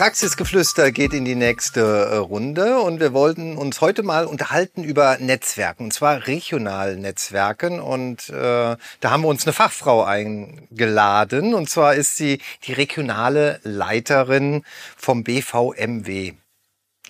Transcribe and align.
Praxisgeflüster 0.00 0.92
geht 0.92 1.12
in 1.12 1.26
die 1.26 1.34
nächste 1.34 1.82
äh, 1.82 2.16
Runde 2.16 2.80
und 2.80 3.00
wir 3.00 3.12
wollten 3.12 3.58
uns 3.58 3.82
heute 3.82 4.02
mal 4.02 4.24
unterhalten 4.24 4.82
über 4.82 5.18
Netzwerken 5.18 5.84
und 5.84 5.92
zwar 5.92 6.26
regional 6.26 6.96
Netzwerken 6.96 7.80
und 7.80 8.30
äh, 8.30 8.32
da 8.32 8.78
haben 9.10 9.20
wir 9.20 9.28
uns 9.28 9.44
eine 9.44 9.52
Fachfrau 9.52 10.02
eingeladen 10.02 11.52
und 11.52 11.68
zwar 11.68 11.96
ist 11.96 12.16
sie 12.16 12.40
die 12.64 12.72
regionale 12.72 13.60
Leiterin 13.62 14.64
vom 14.96 15.22
BVMW. 15.22 16.32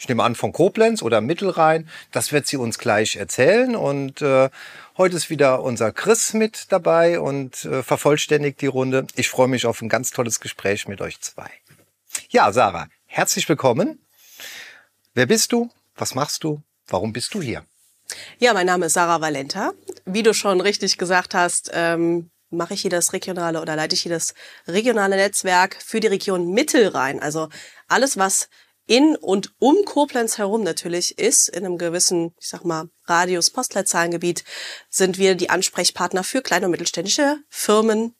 Ich 0.00 0.08
nehme 0.08 0.24
an 0.24 0.34
von 0.34 0.50
Koblenz 0.50 1.00
oder 1.00 1.20
Mittelrhein. 1.20 1.88
Das 2.10 2.32
wird 2.32 2.48
sie 2.48 2.56
uns 2.56 2.80
gleich 2.80 3.14
erzählen 3.14 3.76
und 3.76 4.20
äh, 4.20 4.50
Heute 4.98 5.16
ist 5.16 5.30
wieder 5.30 5.62
unser 5.62 5.92
Chris 5.92 6.34
mit 6.34 6.72
dabei 6.72 7.20
und 7.20 7.64
äh, 7.64 7.82
vervollständigt 7.82 8.60
die 8.60 8.66
Runde. 8.66 9.06
Ich 9.14 9.30
freue 9.30 9.48
mich 9.48 9.64
auf 9.64 9.80
ein 9.80 9.88
ganz 9.88 10.10
tolles 10.10 10.40
Gespräch 10.40 10.88
mit 10.88 11.00
euch 11.00 11.20
zwei. 11.20 11.50
Ja, 12.30 12.52
Sarah, 12.52 12.88
herzlich 13.06 13.48
willkommen. 13.48 14.06
Wer 15.14 15.26
bist 15.26 15.52
du? 15.52 15.70
Was 15.94 16.14
machst 16.14 16.44
du? 16.44 16.62
Warum 16.86 17.12
bist 17.12 17.34
du 17.34 17.42
hier? 17.42 17.64
Ja, 18.38 18.52
mein 18.54 18.66
Name 18.66 18.86
ist 18.86 18.94
Sarah 18.94 19.20
Valenta. 19.20 19.72
Wie 20.04 20.22
du 20.22 20.34
schon 20.34 20.60
richtig 20.60 20.98
gesagt 20.98 21.34
hast, 21.34 21.70
ähm, 21.72 22.30
mache 22.50 22.74
ich 22.74 22.82
hier 22.82 22.90
das 22.90 23.12
regionale 23.12 23.60
oder 23.60 23.76
leite 23.76 23.94
ich 23.94 24.02
hier 24.02 24.12
das 24.12 24.34
regionale 24.66 25.16
Netzwerk 25.16 25.76
für 25.80 26.00
die 26.00 26.08
Region 26.08 26.52
Mittelrhein. 26.52 27.20
Also 27.20 27.48
alles, 27.88 28.16
was 28.16 28.48
in 28.86 29.14
und 29.14 29.54
um 29.60 29.84
Koblenz 29.84 30.38
herum 30.38 30.64
natürlich 30.64 31.18
ist, 31.18 31.48
in 31.48 31.64
einem 31.64 31.78
gewissen, 31.78 32.34
ich 32.40 32.48
sag 32.48 32.64
mal, 32.64 32.88
Radius 33.04 33.50
Postleitzahlengebiet, 33.50 34.42
sind 34.88 35.16
wir 35.16 35.36
die 35.36 35.50
Ansprechpartner 35.50 36.24
für 36.24 36.42
kleine 36.42 36.66
und 36.66 36.72
mittelständische 36.72 37.38
Firmen. 37.48 38.16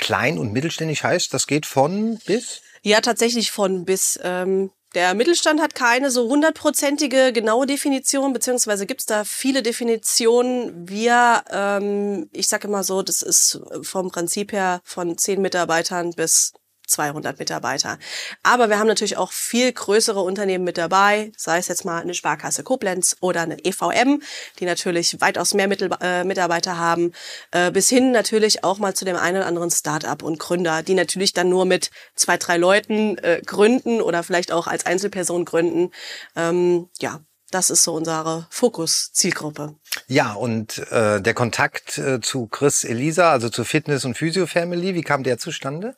Klein 0.00 0.38
und 0.38 0.52
mittelständisch 0.52 1.04
heißt, 1.04 1.32
das 1.32 1.46
geht 1.46 1.66
von 1.66 2.18
bis? 2.26 2.62
Ja, 2.82 3.00
tatsächlich 3.00 3.52
von 3.52 3.84
bis. 3.84 4.18
Ähm, 4.22 4.70
der 4.94 5.14
Mittelstand 5.14 5.60
hat 5.60 5.76
keine 5.76 6.10
so 6.10 6.28
hundertprozentige 6.28 7.32
genaue 7.32 7.66
Definition, 7.66 8.32
beziehungsweise 8.32 8.86
gibt's 8.86 9.06
da 9.06 9.22
viele 9.22 9.62
Definitionen. 9.62 10.88
Wir, 10.88 11.44
ähm, 11.50 12.28
ich 12.32 12.48
sage 12.48 12.66
immer 12.66 12.82
so, 12.82 13.02
das 13.02 13.22
ist 13.22 13.60
vom 13.82 14.10
Prinzip 14.10 14.50
her 14.52 14.80
von 14.82 15.16
zehn 15.16 15.40
Mitarbeitern 15.40 16.10
bis 16.16 16.54
200 16.90 17.38
Mitarbeiter. 17.38 17.98
Aber 18.42 18.68
wir 18.68 18.78
haben 18.78 18.86
natürlich 18.86 19.16
auch 19.16 19.32
viel 19.32 19.72
größere 19.72 20.20
Unternehmen 20.20 20.64
mit 20.64 20.78
dabei, 20.78 21.32
sei 21.36 21.58
es 21.58 21.68
jetzt 21.68 21.84
mal 21.84 22.02
eine 22.02 22.14
Sparkasse 22.14 22.62
Koblenz 22.62 23.16
oder 23.20 23.42
eine 23.42 23.64
EVM, 23.64 24.22
die 24.58 24.64
natürlich 24.64 25.20
weitaus 25.20 25.54
mehr 25.54 25.68
Mittel, 25.68 25.90
äh, 26.00 26.24
Mitarbeiter 26.24 26.78
haben, 26.78 27.12
äh, 27.52 27.70
bis 27.70 27.88
hin 27.88 28.12
natürlich 28.12 28.64
auch 28.64 28.78
mal 28.78 28.94
zu 28.94 29.04
dem 29.04 29.16
einen 29.16 29.38
oder 29.38 29.46
anderen 29.46 29.70
Start-up 29.70 30.22
und 30.22 30.38
Gründer, 30.38 30.82
die 30.82 30.94
natürlich 30.94 31.32
dann 31.32 31.48
nur 31.48 31.64
mit 31.64 31.90
zwei, 32.14 32.36
drei 32.36 32.56
Leuten 32.56 33.18
äh, 33.18 33.40
gründen 33.44 34.00
oder 34.00 34.22
vielleicht 34.22 34.52
auch 34.52 34.66
als 34.66 34.86
Einzelperson 34.86 35.44
gründen. 35.44 35.90
Ähm, 36.36 36.88
ja, 37.00 37.20
das 37.50 37.70
ist 37.70 37.82
so 37.82 37.94
unsere 37.94 38.46
Fokus-Zielgruppe. 38.50 39.74
Ja, 40.06 40.34
und 40.34 40.78
äh, 40.90 41.20
der 41.20 41.34
Kontakt 41.34 41.98
äh, 41.98 42.20
zu 42.20 42.46
Chris 42.46 42.84
Elisa, 42.84 43.32
also 43.32 43.48
zur 43.48 43.64
Fitness- 43.64 44.04
und 44.04 44.16
Physio-Family, 44.16 44.94
wie 44.94 45.02
kam 45.02 45.24
der 45.24 45.38
zustande? 45.38 45.94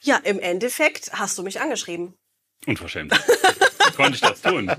Ja, 0.00 0.16
im 0.22 0.38
Endeffekt 0.38 1.10
hast 1.12 1.38
du 1.38 1.42
mich 1.42 1.60
angeschrieben. 1.60 2.14
Unverschämt. 2.66 3.12
Wie 3.12 3.92
konnte 3.96 4.14
ich 4.14 4.20
das 4.20 4.40
tun? 4.40 4.70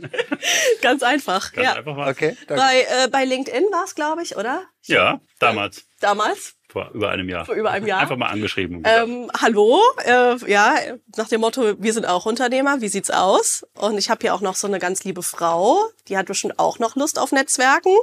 Ganz 0.81 1.03
einfach. 1.03 1.51
Ganz 1.53 1.67
ja. 1.67 1.75
einfach 1.75 1.97
was. 1.97 2.09
Okay, 2.09 2.37
danke. 2.47 2.63
Bei, 2.63 2.81
äh, 2.81 3.07
bei 3.09 3.25
LinkedIn 3.25 3.63
war 3.71 3.85
es, 3.85 3.95
glaube 3.95 4.21
ich, 4.23 4.35
oder? 4.35 4.63
Ja, 4.83 5.21
damals. 5.39 5.85
Damals? 5.99 6.55
Vor 6.69 6.91
über 6.93 7.09
einem 7.09 7.27
Jahr. 7.27 7.45
Vor 7.45 7.55
über 7.55 7.71
einem 7.71 7.87
Jahr. 7.87 7.99
Einfach 7.99 8.15
mal 8.15 8.27
angeschrieben. 8.27 8.83
Ähm, 8.85 9.31
hallo, 9.41 9.81
äh, 10.05 10.35
ja, 10.49 10.75
nach 11.17 11.27
dem 11.27 11.41
Motto, 11.41 11.81
wir 11.81 11.93
sind 11.93 12.05
auch 12.05 12.27
Unternehmer, 12.27 12.81
wie 12.81 12.89
sieht's 12.89 13.09
aus? 13.09 13.65
Und 13.73 13.97
ich 13.97 14.11
habe 14.11 14.19
hier 14.21 14.35
auch 14.35 14.41
noch 14.41 14.55
so 14.55 14.67
eine 14.67 14.77
ganz 14.77 15.03
liebe 15.03 15.23
Frau, 15.23 15.89
die 16.07 16.17
hat 16.17 16.27
bestimmt 16.27 16.59
auch 16.59 16.77
noch 16.77 16.95
Lust 16.95 17.17
auf 17.17 17.31
Netzwerken. 17.31 17.95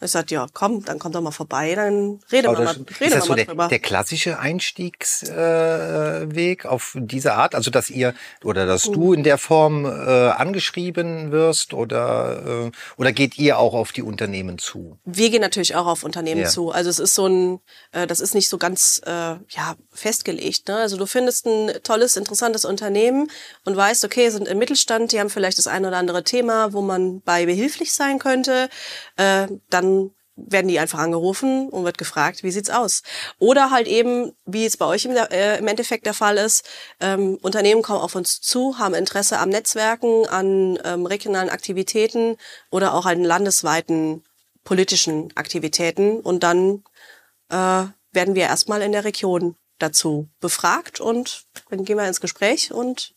Ich 0.00 0.10
sagte, 0.10 0.34
ja, 0.34 0.46
komm, 0.52 0.84
dann 0.84 0.98
komm 0.98 1.12
doch 1.12 1.22
mal 1.22 1.30
vorbei, 1.30 1.74
dann 1.74 2.20
reden 2.30 2.48
wir 2.48 2.54
das, 2.54 2.78
mal, 2.78 2.84
ist 2.86 3.00
reden 3.00 3.12
das 3.12 3.14
wir 3.14 3.22
so 3.22 3.28
mal 3.30 3.36
der, 3.36 3.44
drüber. 3.46 3.68
der 3.68 3.78
klassische 3.78 4.38
Einstiegsweg 4.38 6.64
äh, 6.64 6.68
auf 6.68 6.94
diese 6.98 7.32
Art? 7.34 7.54
Also, 7.54 7.70
dass 7.70 7.88
ihr 7.88 8.14
oder 8.44 8.66
dass 8.66 8.82
du 8.84 9.14
in 9.14 9.22
der 9.22 9.38
Form 9.38 9.86
äh, 9.86 9.88
angeschrieben 9.88 11.32
wirst 11.32 11.72
oder, 11.72 12.66
äh, 12.66 12.70
oder 12.98 13.12
geht 13.12 13.38
ihr 13.38 13.58
auch 13.58 13.72
auf 13.72 13.92
die 13.92 14.02
Unternehmen 14.02 14.58
zu? 14.58 14.98
Wir 15.04 15.30
gehen 15.30 15.40
natürlich 15.40 15.74
auch 15.76 15.86
auf 15.86 16.04
Unternehmen 16.04 16.42
Ja. 16.42 16.48
zu. 16.48 16.72
Also 16.72 16.90
es 16.90 16.98
ist 16.98 17.14
so 17.14 17.26
ein, 17.26 17.60
äh, 17.92 18.06
das 18.06 18.20
ist 18.20 18.34
nicht 18.34 18.48
so 18.48 18.58
ganz 18.58 19.00
äh, 19.06 19.10
ja 19.10 19.76
festgelegt. 19.92 20.68
Ne? 20.68 20.76
Also 20.76 20.98
du 20.98 21.06
findest 21.06 21.46
ein 21.46 21.70
tolles, 21.82 22.16
interessantes 22.16 22.64
Unternehmen 22.66 23.30
und 23.64 23.76
weißt, 23.76 24.04
okay, 24.04 24.28
sind 24.28 24.46
im 24.46 24.58
Mittelstand, 24.58 25.12
die 25.12 25.20
haben 25.20 25.30
vielleicht 25.30 25.56
das 25.58 25.66
ein 25.66 25.86
oder 25.86 25.96
andere 25.96 26.22
Thema, 26.22 26.72
wo 26.74 26.82
man 26.82 27.22
bei 27.22 27.46
behilflich 27.46 27.94
sein 27.94 28.18
könnte. 28.18 28.68
Äh, 29.16 29.46
dann 29.70 29.85
werden 30.36 30.68
die 30.68 30.78
einfach 30.78 30.98
angerufen 30.98 31.68
und 31.70 31.84
wird 31.84 31.98
gefragt, 31.98 32.42
wie 32.42 32.50
sieht's 32.50 32.70
aus? 32.70 33.02
Oder 33.38 33.70
halt 33.70 33.88
eben, 33.88 34.32
wie 34.44 34.66
es 34.66 34.76
bei 34.76 34.84
euch 34.84 35.06
im, 35.06 35.12
äh, 35.12 35.58
im 35.58 35.66
Endeffekt 35.66 36.04
der 36.04 36.14
Fall 36.14 36.36
ist, 36.36 36.68
ähm, 37.00 37.38
Unternehmen 37.40 37.82
kommen 37.82 38.00
auf 38.00 38.14
uns 38.14 38.40
zu, 38.40 38.78
haben 38.78 38.94
Interesse 38.94 39.38
am 39.38 39.48
Netzwerken, 39.48 40.26
an 40.28 40.78
ähm, 40.84 41.06
regionalen 41.06 41.48
Aktivitäten 41.48 42.36
oder 42.70 42.94
auch 42.94 43.06
an 43.06 43.24
landesweiten 43.24 44.22
politischen 44.62 45.34
Aktivitäten 45.36 46.20
und 46.20 46.42
dann 46.42 46.84
äh, 47.48 47.84
werden 48.12 48.34
wir 48.34 48.44
erstmal 48.44 48.82
in 48.82 48.92
der 48.92 49.04
Region 49.04 49.56
dazu 49.78 50.28
befragt 50.40 51.00
und 51.00 51.44
dann 51.70 51.84
gehen 51.84 51.96
wir 51.96 52.06
ins 52.06 52.20
Gespräch 52.20 52.72
und 52.72 53.14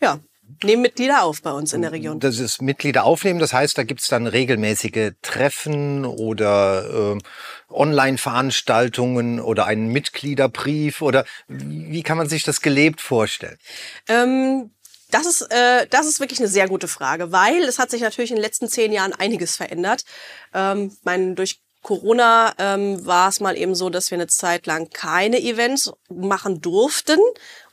ja, 0.00 0.20
nehmen 0.62 0.82
Mitglieder 0.82 1.22
auf 1.22 1.42
bei 1.42 1.52
uns 1.52 1.72
in 1.72 1.82
der 1.82 1.92
Region. 1.92 2.20
Das 2.20 2.38
ist 2.38 2.62
Mitglieder 2.62 3.04
aufnehmen, 3.04 3.38
das 3.38 3.52
heißt, 3.52 3.76
da 3.76 3.82
gibt's 3.82 4.08
dann 4.08 4.26
regelmäßige 4.26 5.12
Treffen 5.22 6.04
oder 6.04 7.16
äh, 7.16 7.72
Online-Veranstaltungen 7.72 9.40
oder 9.40 9.66
einen 9.66 9.88
Mitgliederbrief 9.88 11.02
oder 11.02 11.24
wie 11.48 11.84
wie 11.94 12.02
kann 12.02 12.18
man 12.18 12.28
sich 12.28 12.42
das 12.42 12.60
gelebt 12.60 13.00
vorstellen? 13.00 13.56
Ähm, 14.08 14.70
das 15.10 15.26
ist, 15.26 15.42
äh, 15.42 15.86
das 15.88 16.06
ist 16.06 16.20
wirklich 16.20 16.40
eine 16.40 16.48
sehr 16.48 16.68
gute 16.68 16.88
Frage, 16.88 17.30
weil 17.30 17.62
es 17.62 17.78
hat 17.78 17.90
sich 17.90 18.02
natürlich 18.02 18.30
in 18.30 18.36
den 18.36 18.42
letzten 18.42 18.68
zehn 18.68 18.92
Jahren 18.92 19.12
einiges 19.12 19.56
verändert. 19.56 20.04
Ähm, 20.52 20.96
mein, 21.04 21.34
durch 21.36 21.63
Corona 21.84 22.54
ähm, 22.58 23.04
war 23.06 23.28
es 23.28 23.40
mal 23.40 23.56
eben 23.56 23.74
so, 23.74 23.90
dass 23.90 24.10
wir 24.10 24.16
eine 24.16 24.26
Zeit 24.26 24.66
lang 24.66 24.88
keine 24.90 25.38
Events 25.38 25.92
machen 26.08 26.62
durften 26.62 27.20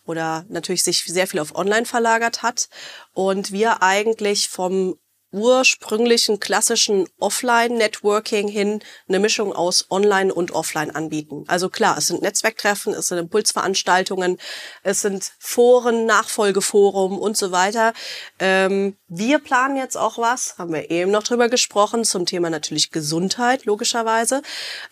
oder 0.05 0.45
natürlich 0.49 0.83
sich 0.83 1.05
sehr 1.05 1.27
viel 1.27 1.39
auf 1.39 1.55
Online 1.55 1.85
verlagert 1.85 2.43
hat 2.43 2.67
und 3.13 3.53
wir 3.53 3.81
eigentlich 3.81 4.49
vom 4.49 4.99
ursprünglichen 5.31 6.39
klassischen 6.39 7.07
Offline-Networking 7.19 8.47
hin 8.47 8.81
eine 9.07 9.19
Mischung 9.19 9.53
aus 9.53 9.85
Online 9.89 10.33
und 10.33 10.51
Offline 10.51 10.91
anbieten. 10.91 11.45
Also 11.47 11.69
klar, 11.69 11.97
es 11.97 12.07
sind 12.07 12.21
Netzwerktreffen, 12.21 12.93
es 12.93 13.07
sind 13.07 13.17
Impulsveranstaltungen, 13.17 14.37
es 14.83 15.01
sind 15.01 15.31
Foren, 15.39 16.05
Nachfolgeforum 16.05 17.17
und 17.17 17.37
so 17.37 17.51
weiter. 17.51 17.93
Ähm, 18.39 18.97
wir 19.07 19.39
planen 19.39 19.77
jetzt 19.77 19.97
auch 19.97 20.17
was, 20.17 20.57
haben 20.57 20.73
wir 20.73 20.91
eben 20.91 21.11
noch 21.11 21.23
drüber 21.23 21.49
gesprochen, 21.49 22.03
zum 22.03 22.25
Thema 22.25 22.49
natürlich 22.49 22.91
Gesundheit, 22.91 23.65
logischerweise, 23.65 24.41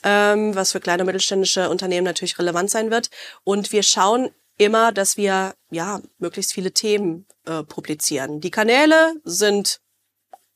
ähm, 0.03 0.55
was 0.55 0.71
für 0.71 0.79
kleine 0.79 1.03
und 1.03 1.07
mittelständische 1.07 1.69
Unternehmen 1.69 2.05
natürlich 2.05 2.39
relevant 2.39 2.69
sein 2.69 2.91
wird. 2.91 3.09
Und 3.43 3.71
wir 3.71 3.83
schauen 3.83 4.29
immer, 4.57 4.91
dass 4.91 5.17
wir 5.17 5.55
ja 5.71 6.01
möglichst 6.19 6.53
viele 6.53 6.71
Themen 6.71 7.25
äh, 7.45 7.63
publizieren. 7.63 8.41
Die 8.41 8.51
Kanäle 8.51 9.13
sind 9.23 9.79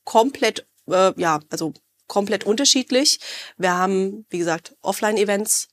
komplett, 0.04 0.66
äh, 0.88 1.12
ja, 1.20 1.40
also 1.50 1.72
komplett 2.06 2.44
unterschiedlich. 2.44 3.18
Wir 3.56 3.72
haben, 3.72 4.26
wie 4.30 4.38
gesagt, 4.38 4.76
Offline-Events, 4.82 5.68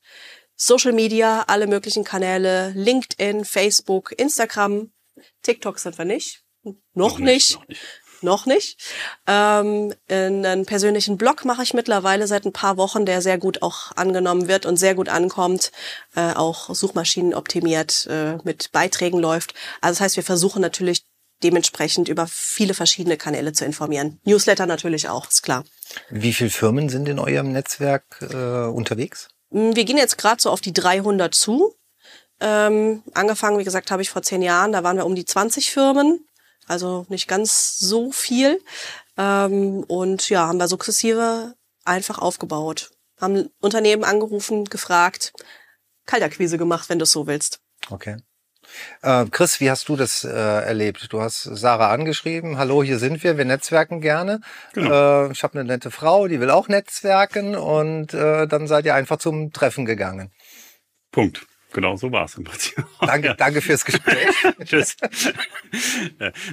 Social 0.56 0.94
Media, 0.94 1.44
alle 1.48 1.68
möglichen 1.68 2.04
Kanäle, 2.04 2.72
LinkedIn, 2.76 3.46
Facebook, 3.46 4.14
Instagram, 4.18 4.92
TikTok 5.42 5.80
sind 5.80 5.98
wir 5.98 6.06
nicht. 6.06 6.44
Noch, 6.94 7.20
nicht. 7.20 7.56
Noch 7.56 7.68
nicht. 7.68 7.82
Noch 8.24 8.46
nicht. 8.46 8.80
Ähm, 9.26 9.94
einen 10.08 10.66
persönlichen 10.68 11.18
Blog 11.18 11.44
mache 11.44 11.64
ich 11.64 11.74
mittlerweile 11.74 12.28
seit 12.28 12.46
ein 12.46 12.54
paar 12.54 12.78
Wochen, 12.78 13.06
der 13.06 13.22
sehr 13.22 13.40
gut 13.40 13.64
auch 13.64 13.92
angenommen 13.96 14.48
wird 14.48 14.68
und 14.68 14.78
sehr 14.78 14.94
gut 14.94 15.10
ankommt, 15.10 15.72
äh, 16.16 16.34
auch 16.34 16.74
Suchmaschinen 16.74 17.34
optimiert, 17.34 18.06
äh, 18.08 18.38
mit 18.44 18.72
Beiträgen 18.72 19.20
läuft. 19.20 19.56
Also 19.82 19.98
das 19.98 20.02
heißt, 20.02 20.16
wir 20.18 20.24
versuchen 20.24 20.62
natürlich 20.62 21.04
dementsprechend 21.44 22.08
über 22.08 22.28
viele 22.28 22.74
verschiedene 22.74 23.18
Kanäle 23.18 23.54
zu 23.54 23.66
informieren. 23.66 24.20
Newsletter 24.24 24.66
natürlich 24.66 25.10
auch, 25.10 25.30
ist 25.30 25.44
klar. 25.44 25.64
Wie 26.10 26.34
viele 26.34 26.50
Firmen 26.50 26.90
sind 26.90 27.08
in 27.08 27.20
eurem 27.20 27.52
Netzwerk 27.52 28.04
äh, 28.22 28.66
unterwegs? 28.68 29.30
Mm, 29.50 29.76
wir 29.76 29.86
gehen 29.86 29.98
jetzt 29.98 30.18
gerade 30.18 30.42
so 30.42 30.50
auf 30.50 30.62
die 30.62 30.74
300 30.74 31.34
zu. 31.34 31.76
Ähm, 32.40 33.04
angefangen, 33.14 33.60
wie 33.60 33.64
gesagt, 33.64 33.92
habe 33.92 34.02
ich 34.02 34.10
vor 34.10 34.24
zehn 34.24 34.42
Jahren, 34.42 34.72
da 34.72 34.84
waren 34.84 34.98
wir 34.98 35.06
um 35.06 35.16
die 35.16 35.26
20 35.26 35.72
Firmen, 35.72 36.26
also 36.68 37.06
nicht 37.10 37.28
ganz 37.28 37.78
so 37.78 38.12
viel. 38.12 38.60
Ähm, 39.18 39.84
und 39.88 40.30
ja, 40.30 40.48
haben 40.48 40.58
wir 40.58 40.68
sukzessive 40.68 41.54
einfach 41.86 42.18
aufgebaut. 42.18 42.92
Haben 43.20 43.50
Unternehmen 43.60 44.04
angerufen, 44.04 44.66
gefragt, 44.66 45.34
Kalterquise 46.06 46.58
gemacht, 46.58 46.90
wenn 46.90 46.98
du 46.98 47.04
es 47.04 47.12
so 47.12 47.28
willst. 47.28 47.60
Okay. 47.90 48.18
Äh, 49.02 49.26
Chris, 49.32 49.60
wie 49.60 49.70
hast 49.70 49.90
du 49.90 49.96
das 49.96 50.24
äh, 50.24 50.30
erlebt? 50.30 51.12
Du 51.12 51.22
hast 51.22 51.44
Sarah 51.44 51.92
angeschrieben, 51.92 52.58
hallo, 52.58 52.84
hier 52.84 53.00
sind 53.00 53.24
wir, 53.24 53.38
wir 53.38 53.46
netzwerken 53.46 54.02
gerne. 54.02 54.42
Genau. 54.74 55.28
Äh, 55.28 55.32
ich 55.32 55.44
habe 55.44 55.60
eine 55.60 55.68
nette 55.68 55.92
Frau, 55.92 56.28
die 56.28 56.40
will 56.40 56.50
auch 56.50 56.68
netzwerken 56.68 57.56
und 57.56 58.14
äh, 58.14 58.48
dann 58.48 58.68
seid 58.68 58.86
ihr 58.86 58.96
einfach 58.96 59.18
zum 59.18 59.52
Treffen 59.52 59.86
gegangen. 59.86 60.32
Punkt. 61.12 61.46
Genau, 61.74 61.96
so 61.96 62.12
war 62.12 62.26
es 62.26 62.36
im 62.36 62.44
Prinzip. 62.44 62.84
Danke, 63.02 63.28
Ja. 63.28 63.34
danke 63.34 63.62
fürs 63.62 63.86
Gespräch. 63.86 64.28
Tschüss. 64.66 64.98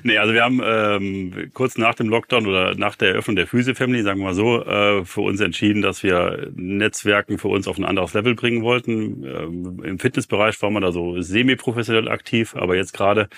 Nee, 0.03 0.19
also 0.19 0.33
wir 0.33 0.43
haben 0.45 0.61
ähm, 0.65 1.51
kurz 1.55 1.77
nach 1.77 1.95
dem 1.95 2.09
Lockdown 2.09 2.47
oder 2.47 2.75
nach 2.77 2.95
der 2.97 3.11
Eröffnung 3.11 3.37
der 3.37 3.47
Physio 3.47 3.75
Family, 3.75 4.03
sagen 4.03 4.21
wir 4.21 4.27
mal 4.27 4.35
so, 4.35 4.65
äh, 4.65 5.05
für 5.05 5.23
uns 5.23 5.41
entschieden, 5.41 5.83
dass 5.83 6.03
wir 6.03 6.51
Netzwerken 6.55 7.39
für 7.39 7.49
uns 7.49 7.67
auf 7.67 7.79
ein 7.79 7.85
anderes 7.85 8.15
Level 8.15 8.35
bringen 8.35 8.63
wollten. 8.63 9.25
Ähm, 9.25 9.83
Im 9.85 9.99
Fitnessbereich 9.99 10.61
waren 10.63 10.73
wir 10.75 10.81
da 10.81 10.93
so 10.93 11.21
semi-professionell 11.21 12.09
aktiv, 12.09 12.55
aber 12.55 12.77
jetzt 12.77 12.93
gerade 12.93 13.29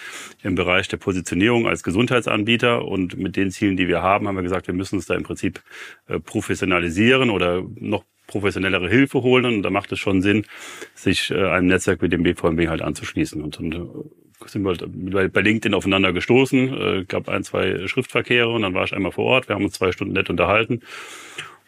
im 0.43 0.55
Bereich 0.55 0.89
der 0.89 0.99
Positionierung 0.99 1.67
als 1.67 1.83
Gesundheitsanbieter 1.83 2.85
und 2.85 3.17
mit 3.17 3.37
den 3.37 3.51
Zielen, 3.51 3.77
die 3.77 3.89
wir 3.89 4.03
haben, 4.03 4.29
haben 4.29 4.37
wir 4.37 4.43
gesagt, 4.43 4.67
wir 4.67 4.75
müssen 4.75 4.97
uns 4.97 5.07
da 5.07 5.15
im 5.15 5.23
Prinzip 5.23 5.63
äh, 6.09 6.19
professionalisieren 6.21 7.31
oder 7.31 7.63
noch 7.77 8.05
professionellere 8.31 8.89
Hilfe 8.89 9.23
holen 9.23 9.45
und 9.45 9.63
da 9.63 9.71
macht 9.71 9.93
es 9.93 9.99
schon 9.99 10.23
Sinn, 10.23 10.47
sich 10.95 11.31
äh, 11.31 11.49
einem 11.51 11.67
Netzwerk 11.67 12.01
wie 12.03 12.09
dem 12.09 12.23
BVMW 12.23 12.69
halt 12.69 12.83
anzuschließen. 12.83 13.43
Und 13.43 13.59
dann 13.59 13.73
äh, 13.73 14.49
sind 14.49 14.63
wir 14.63 14.71
halt 14.71 15.33
bei, 15.33 15.41
LinkedIn 15.41 15.75
aufeinander 15.75 16.13
gestoßen, 16.13 17.01
äh, 17.01 17.05
gab 17.05 17.29
ein, 17.29 17.45
zwei 17.45 17.87
Schriftverkehre 17.87 18.49
und 18.49 18.63
dann 18.63 18.75
war 18.75 18.85
ich 18.85 18.95
einmal 18.95 19.13
vor 19.13 19.27
Ort. 19.27 19.49
Wir 19.49 19.57
haben 19.57 19.65
uns 19.65 19.75
zwei 19.75 19.93
Stunden 19.93 20.15
nett 20.15 20.31
unterhalten 20.31 20.81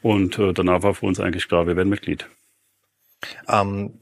und 0.00 0.36
danach 0.36 0.82
war 0.82 0.94
für 0.94 1.06
uns 1.06 1.20
eigentlich 1.20 1.46
klar, 1.46 1.68
wir 1.68 1.76
werden 1.76 1.88
Mitglied. 1.88 2.28
Ähm, 3.48 3.92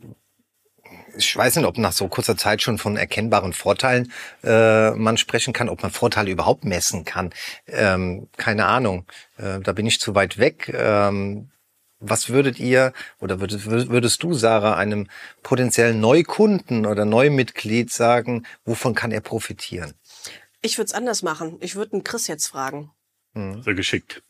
ich 1.17 1.37
weiß 1.37 1.57
nicht, 1.57 1.67
ob 1.67 1.79
nach 1.79 1.93
so 1.93 2.09
kurzer 2.09 2.37
Zeit 2.37 2.63
schon 2.63 2.79
von 2.79 2.97
erkennbaren 2.97 3.53
Vorteilen 3.53 4.13
äh, 4.43 4.91
man 4.93 5.17
sprechen 5.17 5.53
kann, 5.53 5.69
ob 5.69 5.83
man 5.83 5.91
Vorteile 5.91 6.31
überhaupt 6.31 6.65
messen 6.65 7.05
kann. 7.05 7.31
Ähm, 7.67 8.29
keine 8.37 8.67
Ahnung, 8.67 9.07
äh, 9.37 9.61
da 9.61 9.73
bin 9.73 9.87
ich 9.87 10.01
zu 10.01 10.15
weit 10.15 10.39
weg. 10.39 10.73
Ähm, 10.75 11.51
was 12.01 12.31
würdet 12.31 12.59
ihr 12.59 12.93
oder 13.21 13.41
würdest, 13.41 13.67
würdest 13.67 14.23
du, 14.23 14.35
Sarah, 14.35 14.77
einem 14.77 15.09
potenziellen 15.43 16.01
Neukunden 16.01 16.87
oder 16.87 17.05
Neumitglied 17.05 17.93
sagen, 17.93 18.47
wovon 18.65 18.95
kann 18.95 19.13
er 19.13 19.21
profitieren? 19.21 19.95
Ich 20.63 20.77
würde 20.77 20.87
es 20.87 20.95
anders 20.95 21.23
machen. 21.23 21.59
Ich 21.61 21.77
würde 21.77 21.93
einen 21.93 22.05
Chris 22.05 22.27
jetzt 22.27 22.49
fragen. 22.49 22.91
Sehr 23.35 23.75
geschickt. 23.75 24.23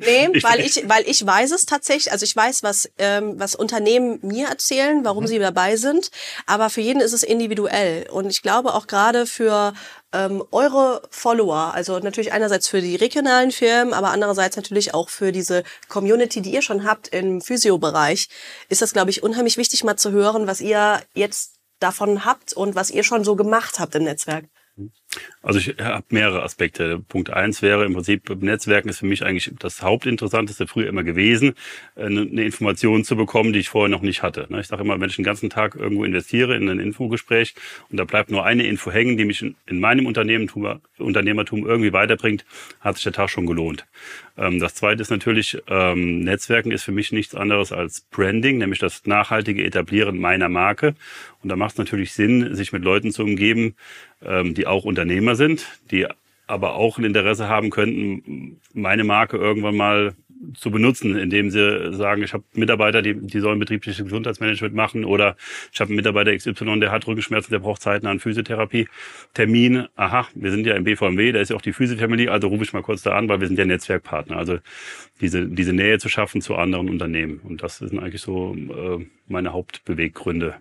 Nee, 0.00 0.28
Ich- 0.32 0.42
weil 0.42 0.60
ich, 0.60 0.88
weil 0.88 1.04
ich 1.08 1.24
weiß 1.24 1.52
es 1.52 1.64
tatsächlich, 1.66 2.10
also 2.10 2.24
ich 2.24 2.34
weiß, 2.34 2.62
was, 2.64 2.90
ähm, 2.98 3.38
was 3.38 3.54
Unternehmen 3.54 4.18
mir 4.22 4.48
erzählen, 4.48 5.04
warum 5.04 5.26
sie 5.28 5.38
dabei 5.38 5.76
sind, 5.76 6.10
aber 6.46 6.68
für 6.70 6.80
jeden 6.80 7.00
ist 7.00 7.12
es 7.12 7.22
individuell. 7.22 8.08
Und 8.10 8.26
ich 8.30 8.42
glaube 8.42 8.74
auch 8.74 8.86
gerade 8.88 9.26
für 9.26 9.74
ähm, 10.12 10.42
eure 10.50 11.02
Follower, 11.10 11.72
also 11.74 11.98
natürlich 12.00 12.32
einerseits 12.32 12.66
für 12.68 12.80
die 12.80 12.96
regionalen 12.96 13.52
Firmen, 13.52 13.94
aber 13.94 14.10
andererseits 14.10 14.56
natürlich 14.56 14.92
auch 14.94 15.08
für 15.08 15.30
diese 15.32 15.62
Community, 15.88 16.42
die 16.42 16.52
ihr 16.52 16.62
schon 16.62 16.84
habt 16.84 17.08
im 17.08 17.40
Physio-Bereich, 17.40 18.28
ist 18.68 18.82
das, 18.82 18.92
glaube 18.92 19.10
ich, 19.10 19.22
unheimlich 19.22 19.56
wichtig 19.56 19.84
mal 19.84 19.96
zu 19.96 20.10
hören, 20.10 20.46
was 20.48 20.60
ihr 20.60 21.00
jetzt 21.14 21.54
davon 21.78 22.24
habt 22.24 22.52
und 22.52 22.74
was 22.74 22.90
ihr 22.90 23.04
schon 23.04 23.22
so 23.24 23.36
gemacht 23.36 23.78
habt 23.78 23.94
im 23.94 24.04
Netzwerk. 24.04 24.46
Also 25.42 25.58
ich 25.58 25.76
habe 25.78 26.04
mehrere 26.08 26.42
Aspekte. 26.42 26.98
Punkt 26.98 27.30
eins 27.30 27.60
wäre 27.60 27.84
im 27.84 27.92
Prinzip, 27.92 28.30
Netzwerken 28.42 28.88
ist 28.88 29.00
für 29.00 29.06
mich 29.06 29.24
eigentlich 29.24 29.52
das 29.58 29.82
Hauptinteressanteste 29.82 30.66
früher 30.66 30.88
immer 30.88 31.02
gewesen, 31.02 31.54
eine 31.96 32.22
eine 32.22 32.44
Information 32.44 33.04
zu 33.04 33.16
bekommen, 33.16 33.52
die 33.52 33.58
ich 33.58 33.68
vorher 33.68 33.90
noch 33.90 34.00
nicht 34.00 34.22
hatte. 34.22 34.46
Ne, 34.48 34.60
Ich 34.60 34.68
sage 34.68 34.82
immer, 34.82 34.98
wenn 35.00 35.10
ich 35.10 35.16
den 35.16 35.24
ganzen 35.24 35.50
Tag 35.50 35.74
irgendwo 35.74 36.04
investiere 36.04 36.56
in 36.56 36.68
ein 36.68 36.78
Infogespräch 36.78 37.54
und 37.90 37.98
da 37.98 38.04
bleibt 38.04 38.30
nur 38.30 38.44
eine 38.46 38.64
Info 38.64 38.90
hängen, 38.90 39.16
die 39.18 39.24
mich 39.26 39.42
in 39.42 39.56
in 39.66 39.80
meinem 39.80 40.06
Unternehmertum 40.06 41.66
irgendwie 41.66 41.92
weiterbringt, 41.92 42.44
hat 42.80 42.96
sich 42.96 43.04
der 43.04 43.12
Tag 43.12 43.30
schon 43.30 43.46
gelohnt. 43.46 43.86
Ähm, 44.36 44.58
Das 44.58 44.74
zweite 44.74 45.02
ist 45.02 45.10
natürlich, 45.10 45.58
ähm, 45.68 46.20
Netzwerken 46.20 46.70
ist 46.70 46.84
für 46.84 46.92
mich 46.92 47.12
nichts 47.12 47.34
anderes 47.34 47.72
als 47.72 48.02
Branding, 48.10 48.58
nämlich 48.58 48.78
das 48.78 49.06
nachhaltige 49.06 49.64
Etablieren 49.64 50.18
meiner 50.18 50.48
Marke. 50.48 50.94
Und 51.42 51.48
da 51.48 51.56
macht 51.56 51.72
es 51.72 51.78
natürlich 51.78 52.12
Sinn, 52.12 52.54
sich 52.54 52.72
mit 52.72 52.82
Leuten 52.82 53.12
zu 53.12 53.22
umgeben, 53.22 53.74
ähm, 54.24 54.54
die 54.54 54.66
auch 54.66 54.84
Unternehmer 54.84 55.36
sind, 55.36 55.66
die 55.90 56.06
aber 56.46 56.74
auch 56.74 56.98
ein 56.98 57.04
Interesse 57.04 57.48
haben 57.48 57.70
könnten, 57.70 58.60
meine 58.74 59.04
Marke 59.04 59.36
irgendwann 59.36 59.76
mal 59.76 60.14
zu 60.54 60.70
benutzen, 60.70 61.16
indem 61.16 61.50
sie 61.50 61.94
sagen, 61.94 62.22
ich 62.22 62.32
habe 62.32 62.44
Mitarbeiter, 62.54 63.02
die, 63.02 63.14
die 63.14 63.40
sollen 63.40 63.58
betriebliches 63.58 64.02
Gesundheitsmanagement 64.02 64.74
machen 64.74 65.04
oder 65.04 65.36
ich 65.72 65.80
habe 65.80 65.88
einen 65.88 65.96
Mitarbeiter 65.96 66.36
XY, 66.36 66.80
der 66.80 66.90
hat 66.90 67.06
Rückenschmerzen, 67.06 67.52
der 67.52 67.60
braucht 67.60 67.82
zeitnah 67.82 68.10
einen 68.10 68.20
Physiotherapie-Termin. 68.20 69.86
Aha, 69.96 70.28
wir 70.34 70.50
sind 70.50 70.66
ja 70.66 70.74
im 70.74 70.84
BVMW, 70.84 71.32
da 71.32 71.40
ist 71.40 71.50
ja 71.50 71.56
auch 71.56 71.62
die 71.62 71.72
Physio-Family, 71.72 72.28
also 72.28 72.48
rufe 72.48 72.64
ich 72.64 72.72
mal 72.72 72.82
kurz 72.82 73.02
da 73.02 73.16
an, 73.16 73.28
weil 73.28 73.40
wir 73.40 73.46
sind 73.46 73.58
ja 73.58 73.64
Netzwerkpartner. 73.64 74.36
Also 74.36 74.58
diese, 75.20 75.46
diese 75.46 75.72
Nähe 75.72 75.98
zu 75.98 76.08
schaffen 76.08 76.40
zu 76.40 76.56
anderen 76.56 76.88
Unternehmen. 76.90 77.40
Und 77.44 77.62
das 77.62 77.78
sind 77.78 77.98
eigentlich 77.98 78.22
so 78.22 78.54
äh, 78.54 79.06
meine 79.28 79.52
Hauptbeweggründe. 79.52 80.54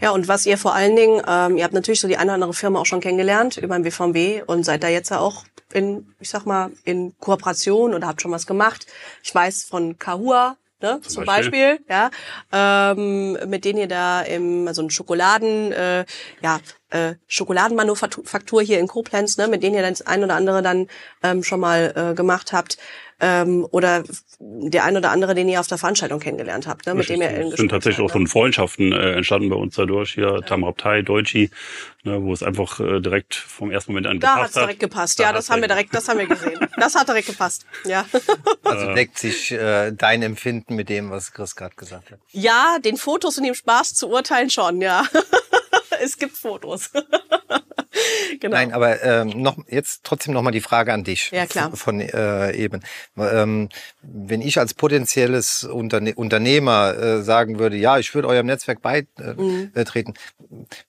Ja, 0.00 0.10
und 0.10 0.28
was 0.28 0.46
ihr 0.46 0.58
vor 0.58 0.74
allen 0.74 0.96
Dingen, 0.96 1.22
ähm, 1.26 1.56
ihr 1.56 1.64
habt 1.64 1.74
natürlich 1.74 2.00
so 2.00 2.08
die 2.08 2.16
eine 2.16 2.30
oder 2.30 2.34
andere 2.34 2.54
Firma 2.54 2.80
auch 2.80 2.86
schon 2.86 3.00
kennengelernt 3.00 3.56
über 3.56 3.78
den 3.78 3.84
BVMW 3.84 4.42
und 4.46 4.64
seid 4.64 4.82
da 4.82 4.88
jetzt 4.88 5.10
ja 5.10 5.18
auch 5.18 5.44
in, 5.72 6.14
ich 6.20 6.28
sag 6.28 6.44
mal, 6.44 6.70
in 6.84 7.14
Kooperation 7.18 7.94
oder 7.94 8.06
habt 8.06 8.22
schon 8.22 8.32
was 8.32 8.46
gemacht. 8.46 8.86
Ich 9.22 9.34
weiß 9.34 9.64
von 9.64 9.98
Kahua, 9.98 10.56
ne, 10.82 11.00
zum, 11.00 11.24
Beispiel. 11.24 11.78
Beispiel. 11.78 11.86
ja, 11.88 12.10
ähm, 12.52 13.38
mit 13.46 13.64
denen 13.64 13.78
ihr 13.78 13.88
da 13.88 14.22
im, 14.22 14.68
also 14.68 14.82
ein 14.82 14.90
Schokoladen, 14.90 15.72
äh, 15.72 16.04
ja, 16.42 16.60
äh, 16.90 17.14
Schokoladenmanufaktur 17.26 18.62
hier 18.62 18.78
in 18.78 18.88
Koblenz, 18.88 19.38
ne, 19.38 19.48
mit 19.48 19.62
denen 19.62 19.76
ihr 19.76 19.82
dann 19.82 19.94
das 19.94 20.06
ein 20.06 20.22
oder 20.22 20.34
andere 20.34 20.62
dann 20.62 20.88
ähm, 21.22 21.42
schon 21.42 21.60
mal 21.60 21.92
äh, 21.96 22.14
gemacht 22.14 22.52
habt. 22.52 22.76
Ähm, 23.24 23.64
oder 23.70 24.02
der 24.40 24.82
ein 24.82 24.96
oder 24.96 25.12
andere, 25.12 25.36
den 25.36 25.48
ihr 25.48 25.60
auf 25.60 25.68
der 25.68 25.78
Veranstaltung 25.78 26.18
kennengelernt 26.18 26.66
habt, 26.66 26.86
ne, 26.86 26.94
mit 26.94 27.08
dem 27.08 27.22
ihr 27.22 27.30
in 27.30 27.52
Es 27.52 27.54
sind 27.54 27.68
tatsächlich 27.68 27.98
seid, 27.98 28.06
auch 28.06 28.12
schon 28.12 28.26
Freundschaften 28.26 28.90
äh, 28.90 29.12
entstanden 29.12 29.48
bei 29.48 29.54
uns 29.54 29.76
dadurch. 29.76 30.14
Hier 30.14 30.40
Tamraptai, 30.44 31.02
Deutschi, 31.02 31.50
ne, 32.02 32.20
wo 32.20 32.32
es 32.32 32.42
einfach 32.42 32.80
äh, 32.80 33.00
direkt 33.00 33.36
vom 33.36 33.70
ersten 33.70 33.92
Moment 33.92 34.08
an 34.08 34.18
Da 34.18 34.34
gepasst 34.34 34.42
hat's 34.42 34.54
direkt 34.54 34.80
gepasst. 34.80 35.20
Da 35.20 35.22
Ja, 35.22 35.32
das 35.32 35.50
haben 35.50 35.60
wir 35.60 35.68
direkt, 35.68 35.94
das 35.94 36.08
haben 36.08 36.18
wir 36.18 36.26
gesehen. 36.26 36.58
Das 36.76 36.96
hat 36.96 37.06
direkt 37.06 37.28
gepasst. 37.28 37.64
Ja. 37.84 38.04
Also 38.64 38.94
deckt 38.94 39.18
sich 39.18 39.52
äh, 39.52 39.92
dein 39.92 40.22
Empfinden 40.22 40.74
mit 40.74 40.88
dem, 40.88 41.10
was 41.10 41.32
Chris 41.32 41.54
gerade 41.54 41.74
gesagt 41.76 42.10
hat. 42.10 42.18
Ja, 42.30 42.78
den 42.84 42.96
Fotos 42.96 43.38
und 43.38 43.44
dem 43.44 43.54
Spaß 43.54 43.94
zu 43.94 44.08
urteilen 44.08 44.50
schon, 44.50 44.80
ja. 44.80 45.04
es 46.00 46.16
gibt 46.16 46.36
Fotos. 46.36 46.90
genau. 48.40 48.56
Nein, 48.56 48.72
aber 48.72 49.02
ähm, 49.02 49.28
noch 49.42 49.56
jetzt 49.68 50.00
trotzdem 50.04 50.34
noch 50.34 50.42
mal 50.42 50.50
die 50.50 50.60
Frage 50.60 50.92
an 50.92 51.04
dich. 51.04 51.30
Ja, 51.30 51.46
klar. 51.46 51.74
Von, 51.76 52.00
äh, 52.00 52.52
eben, 52.52 52.82
ähm, 53.16 53.68
wenn 54.02 54.40
ich 54.40 54.58
als 54.58 54.74
potenzielles 54.74 55.64
Unterne 55.64 56.14
Unternehmer 56.14 56.96
äh, 56.96 57.22
sagen 57.22 57.58
würde, 57.58 57.76
ja, 57.76 57.98
ich 57.98 58.14
würde 58.14 58.28
eurem 58.28 58.46
Netzwerk 58.46 58.82
beitreten, 58.82 59.72
äh, 59.74 59.84
treten, 59.84 60.14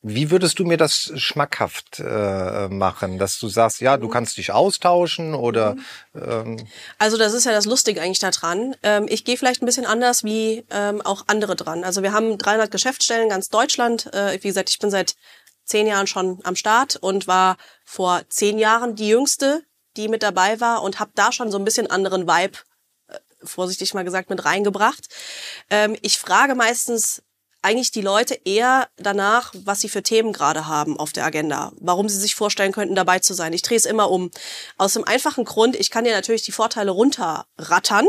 wie 0.01 0.31
würdest 0.31 0.59
du 0.59 0.65
mir 0.65 0.77
das 0.77 1.11
schmackhaft 1.15 1.99
äh, 1.99 2.67
machen, 2.67 3.17
dass 3.17 3.39
du 3.39 3.47
sagst, 3.47 3.81
ja, 3.81 3.97
du 3.97 4.07
kannst 4.09 4.37
dich 4.37 4.51
austauschen 4.51 5.33
oder 5.35 5.75
ähm, 6.15 6.57
Also 6.97 7.17
das 7.17 7.33
ist 7.33 7.45
ja 7.45 7.51
das 7.51 7.65
Lustige 7.65 8.01
eigentlich 8.01 8.19
daran. 8.19 8.75
Ähm, 8.83 9.05
ich 9.09 9.25
gehe 9.25 9.37
vielleicht 9.37 9.61
ein 9.61 9.65
bisschen 9.65 9.85
anders 9.85 10.23
wie 10.23 10.65
ähm, 10.71 11.01
auch 11.01 11.25
andere 11.27 11.55
dran. 11.55 11.83
Also 11.83 12.03
wir 12.03 12.13
haben 12.13 12.37
300 12.37 12.71
Geschäftsstellen 12.71 13.23
in 13.23 13.29
ganz 13.29 13.49
Deutschland. 13.49 14.13
Äh, 14.13 14.37
wie 14.41 14.47
gesagt, 14.47 14.69
ich 14.69 14.79
bin 14.79 14.89
seit 14.89 15.15
zehn 15.73 15.87
Jahren 15.87 16.05
schon 16.05 16.39
am 16.43 16.55
Start 16.55 16.97
und 16.97 17.25
war 17.25 17.57
vor 17.83 18.21
zehn 18.29 18.59
Jahren 18.59 18.93
die 18.95 19.07
Jüngste, 19.07 19.63
die 19.97 20.07
mit 20.07 20.21
dabei 20.21 20.59
war 20.59 20.83
und 20.83 20.99
habe 20.99 21.11
da 21.15 21.31
schon 21.31 21.49
so 21.49 21.57
ein 21.57 21.65
bisschen 21.65 21.89
anderen 21.89 22.27
Vibe, 22.27 22.59
äh, 23.07 23.17
vorsichtig 23.41 23.95
mal 23.95 24.03
gesagt, 24.03 24.29
mit 24.29 24.45
reingebracht. 24.45 25.07
Ähm, 25.71 25.97
ich 26.03 26.19
frage 26.19 26.53
meistens 26.53 27.23
eigentlich 27.63 27.89
die 27.89 28.01
Leute 28.01 28.39
eher 28.45 28.87
danach, 28.97 29.51
was 29.65 29.81
sie 29.81 29.89
für 29.89 30.03
Themen 30.03 30.31
gerade 30.31 30.67
haben 30.67 30.99
auf 30.99 31.11
der 31.11 31.25
Agenda, 31.25 31.71
warum 31.79 32.07
sie 32.07 32.19
sich 32.19 32.35
vorstellen 32.35 32.71
könnten, 32.71 32.93
dabei 32.93 33.17
zu 33.17 33.33
sein. 33.33 33.51
Ich 33.51 33.63
drehe 33.63 33.77
es 33.77 33.85
immer 33.85 34.11
um. 34.11 34.29
Aus 34.77 34.93
dem 34.93 35.05
einfachen 35.05 35.43
Grund, 35.43 35.75
ich 35.75 35.89
kann 35.89 36.03
dir 36.03 36.13
natürlich 36.13 36.43
die 36.43 36.51
Vorteile 36.51 36.91
runterrattern 36.91 38.07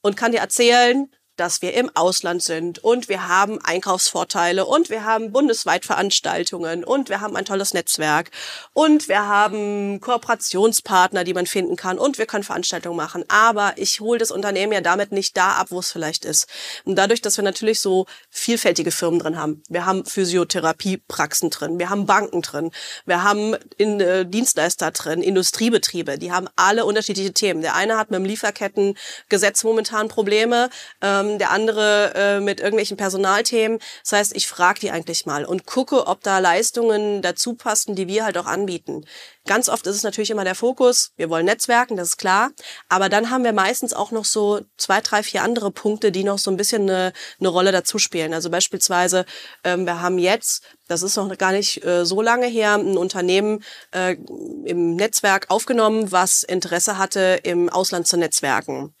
und 0.00 0.16
kann 0.16 0.32
dir 0.32 0.40
erzählen, 0.40 1.08
dass 1.38 1.62
wir 1.62 1.72
im 1.74 1.90
Ausland 1.94 2.42
sind 2.42 2.80
und 2.80 3.08
wir 3.08 3.28
haben 3.28 3.58
Einkaufsvorteile 3.62 4.66
und 4.66 4.90
wir 4.90 5.04
haben 5.04 5.32
bundesweit 5.32 5.84
Veranstaltungen 5.84 6.84
und 6.84 7.08
wir 7.08 7.20
haben 7.20 7.36
ein 7.36 7.44
tolles 7.44 7.72
Netzwerk 7.72 8.30
und 8.72 9.08
wir 9.08 9.26
haben 9.26 10.00
Kooperationspartner, 10.00 11.24
die 11.24 11.34
man 11.34 11.46
finden 11.46 11.76
kann 11.76 11.98
und 11.98 12.18
wir 12.18 12.26
können 12.26 12.44
Veranstaltungen 12.44 12.96
machen. 12.96 13.24
Aber 13.28 13.74
ich 13.76 14.00
hole 14.00 14.18
das 14.18 14.30
Unternehmen 14.30 14.72
ja 14.72 14.80
damit 14.80 15.12
nicht 15.12 15.36
da 15.36 15.52
ab, 15.52 15.68
wo 15.70 15.78
es 15.78 15.92
vielleicht 15.92 16.24
ist. 16.24 16.46
Und 16.84 16.96
dadurch, 16.96 17.22
dass 17.22 17.36
wir 17.36 17.44
natürlich 17.44 17.80
so 17.80 18.06
vielfältige 18.30 18.90
Firmen 18.90 19.20
drin 19.20 19.38
haben. 19.38 19.62
Wir 19.68 19.86
haben 19.86 20.04
Physiotherapiepraxen 20.04 21.50
drin, 21.50 21.78
wir 21.78 21.90
haben 21.90 22.06
Banken 22.06 22.42
drin, 22.42 22.72
wir 23.06 23.22
haben 23.22 23.56
in, 23.76 24.00
äh, 24.00 24.26
Dienstleister 24.26 24.90
drin, 24.90 25.22
Industriebetriebe, 25.22 26.18
die 26.18 26.32
haben 26.32 26.48
alle 26.56 26.84
unterschiedliche 26.84 27.32
Themen. 27.32 27.62
Der 27.62 27.76
eine 27.76 27.96
hat 27.96 28.10
mit 28.10 28.18
dem 28.18 28.24
Lieferkettengesetz 28.24 29.62
momentan 29.62 30.08
Probleme, 30.08 30.70
ähm, 31.00 31.27
der 31.36 31.50
andere 31.50 32.14
äh, 32.14 32.40
mit 32.40 32.60
irgendwelchen 32.60 32.96
Personalthemen. 32.96 33.80
Das 34.02 34.12
heißt, 34.12 34.36
ich 34.36 34.46
frage 34.46 34.80
die 34.80 34.90
eigentlich 34.90 35.26
mal 35.26 35.44
und 35.44 35.66
gucke, 35.66 36.06
ob 36.06 36.22
da 36.22 36.38
Leistungen 36.38 37.20
dazu 37.20 37.54
passen, 37.54 37.94
die 37.94 38.08
wir 38.08 38.24
halt 38.24 38.38
auch 38.38 38.46
anbieten. 38.46 39.04
Ganz 39.48 39.68
oft 39.68 39.86
ist 39.86 39.96
es 39.96 40.02
natürlich 40.02 40.30
immer 40.30 40.44
der 40.44 40.54
Fokus, 40.54 41.12
wir 41.16 41.30
wollen 41.30 41.46
Netzwerken, 41.46 41.96
das 41.96 42.08
ist 42.08 42.16
klar. 42.18 42.50
Aber 42.88 43.08
dann 43.08 43.30
haben 43.30 43.44
wir 43.44 43.54
meistens 43.54 43.94
auch 43.94 44.10
noch 44.10 44.26
so 44.26 44.60
zwei, 44.76 45.00
drei, 45.00 45.22
vier 45.22 45.42
andere 45.42 45.70
Punkte, 45.70 46.12
die 46.12 46.22
noch 46.22 46.38
so 46.38 46.50
ein 46.50 46.56
bisschen 46.56 46.82
eine, 46.82 47.12
eine 47.40 47.48
Rolle 47.48 47.72
dazu 47.72 47.98
spielen. 47.98 48.34
Also 48.34 48.50
beispielsweise, 48.50 49.24
ähm, 49.64 49.86
wir 49.86 50.02
haben 50.02 50.18
jetzt, 50.18 50.64
das 50.86 51.02
ist 51.02 51.16
noch 51.16 51.36
gar 51.38 51.52
nicht 51.52 51.84
äh, 51.84 52.04
so 52.04 52.20
lange 52.22 52.46
her, 52.46 52.74
ein 52.74 52.98
Unternehmen 52.98 53.64
äh, 53.92 54.16
im 54.64 54.96
Netzwerk 54.96 55.46
aufgenommen, 55.48 56.12
was 56.12 56.42
Interesse 56.42 56.98
hatte, 56.98 57.40
im 57.42 57.68
Ausland 57.70 58.06
zu 58.06 58.18
netzwerken. 58.18 58.94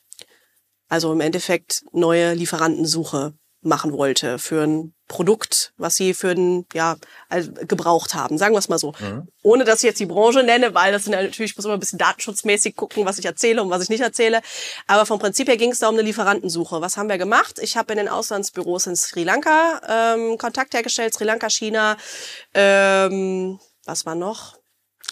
Also 0.88 1.12
im 1.12 1.20
Endeffekt 1.20 1.84
neue 1.92 2.34
Lieferantensuche 2.34 3.34
machen 3.60 3.92
wollte 3.92 4.38
für 4.38 4.62
ein 4.62 4.94
Produkt, 5.08 5.72
was 5.78 5.96
sie 5.96 6.12
für 6.14 6.30
ein, 6.30 6.66
ja, 6.74 6.96
also 7.28 7.50
gebraucht 7.66 8.14
haben, 8.14 8.38
sagen 8.38 8.54
wir 8.54 8.58
es 8.58 8.68
mal 8.68 8.78
so. 8.78 8.92
Mhm. 9.00 9.26
Ohne 9.42 9.64
dass 9.64 9.78
ich 9.78 9.84
jetzt 9.84 10.00
die 10.00 10.06
Branche 10.06 10.42
nenne, 10.42 10.74
weil 10.74 10.92
das 10.92 11.04
sind 11.04 11.14
ja 11.14 11.22
natürlich, 11.22 11.52
ich 11.52 11.56
muss 11.56 11.64
immer 11.64 11.74
ein 11.74 11.80
bisschen 11.80 11.98
datenschutzmäßig 11.98 12.76
gucken, 12.76 13.06
was 13.06 13.18
ich 13.18 13.24
erzähle 13.24 13.62
und 13.62 13.70
was 13.70 13.82
ich 13.82 13.88
nicht 13.88 14.02
erzähle. 14.02 14.42
Aber 14.86 15.06
vom 15.06 15.18
Prinzip 15.18 15.48
her 15.48 15.56
ging 15.56 15.72
es 15.72 15.78
da 15.78 15.88
um 15.88 15.94
eine 15.94 16.02
Lieferantensuche. 16.02 16.80
Was 16.80 16.96
haben 16.96 17.08
wir 17.08 17.18
gemacht? 17.18 17.58
Ich 17.60 17.76
habe 17.76 17.92
in 17.92 17.98
den 17.98 18.08
Auslandsbüros 18.08 18.86
in 18.86 18.96
Sri 18.96 19.24
Lanka 19.24 19.80
ähm, 19.88 20.36
Kontakt 20.36 20.74
hergestellt, 20.74 21.14
Sri 21.14 21.24
Lanka, 21.24 21.48
China, 21.48 21.96
ähm, 22.54 23.58
was 23.86 24.04
war 24.04 24.14
noch? 24.14 24.57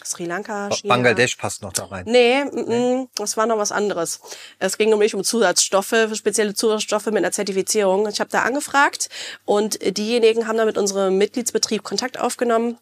Sri 0.06 0.24
Lanka, 0.24 0.70
China. 0.70 0.94
Bangladesch 0.94 1.36
passt 1.36 1.62
noch 1.62 1.72
da 1.72 1.86
rein. 1.86 2.04
Nee, 2.06 2.44
nee, 2.44 3.08
das 3.16 3.36
war 3.36 3.46
noch 3.46 3.58
was 3.58 3.72
anderes. 3.72 4.20
Es 4.58 4.78
ging 4.78 4.92
um 4.92 5.00
mich 5.00 5.14
um 5.14 5.24
Zusatzstoffe, 5.24 5.94
spezielle 6.14 6.54
Zusatzstoffe 6.54 7.06
mit 7.06 7.18
einer 7.18 7.32
Zertifizierung. 7.32 8.08
Ich 8.08 8.20
habe 8.20 8.30
da 8.30 8.42
angefragt 8.42 9.08
und 9.44 9.78
diejenigen 9.98 10.46
haben 10.46 10.56
da 10.56 10.64
mit 10.64 10.78
unserem 10.78 11.18
Mitgliedsbetrieb 11.18 11.82
Kontakt 11.82 12.20
aufgenommen 12.20 12.78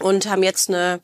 und 0.00 0.28
haben 0.28 0.42
jetzt 0.42 0.68
eine 0.68 1.00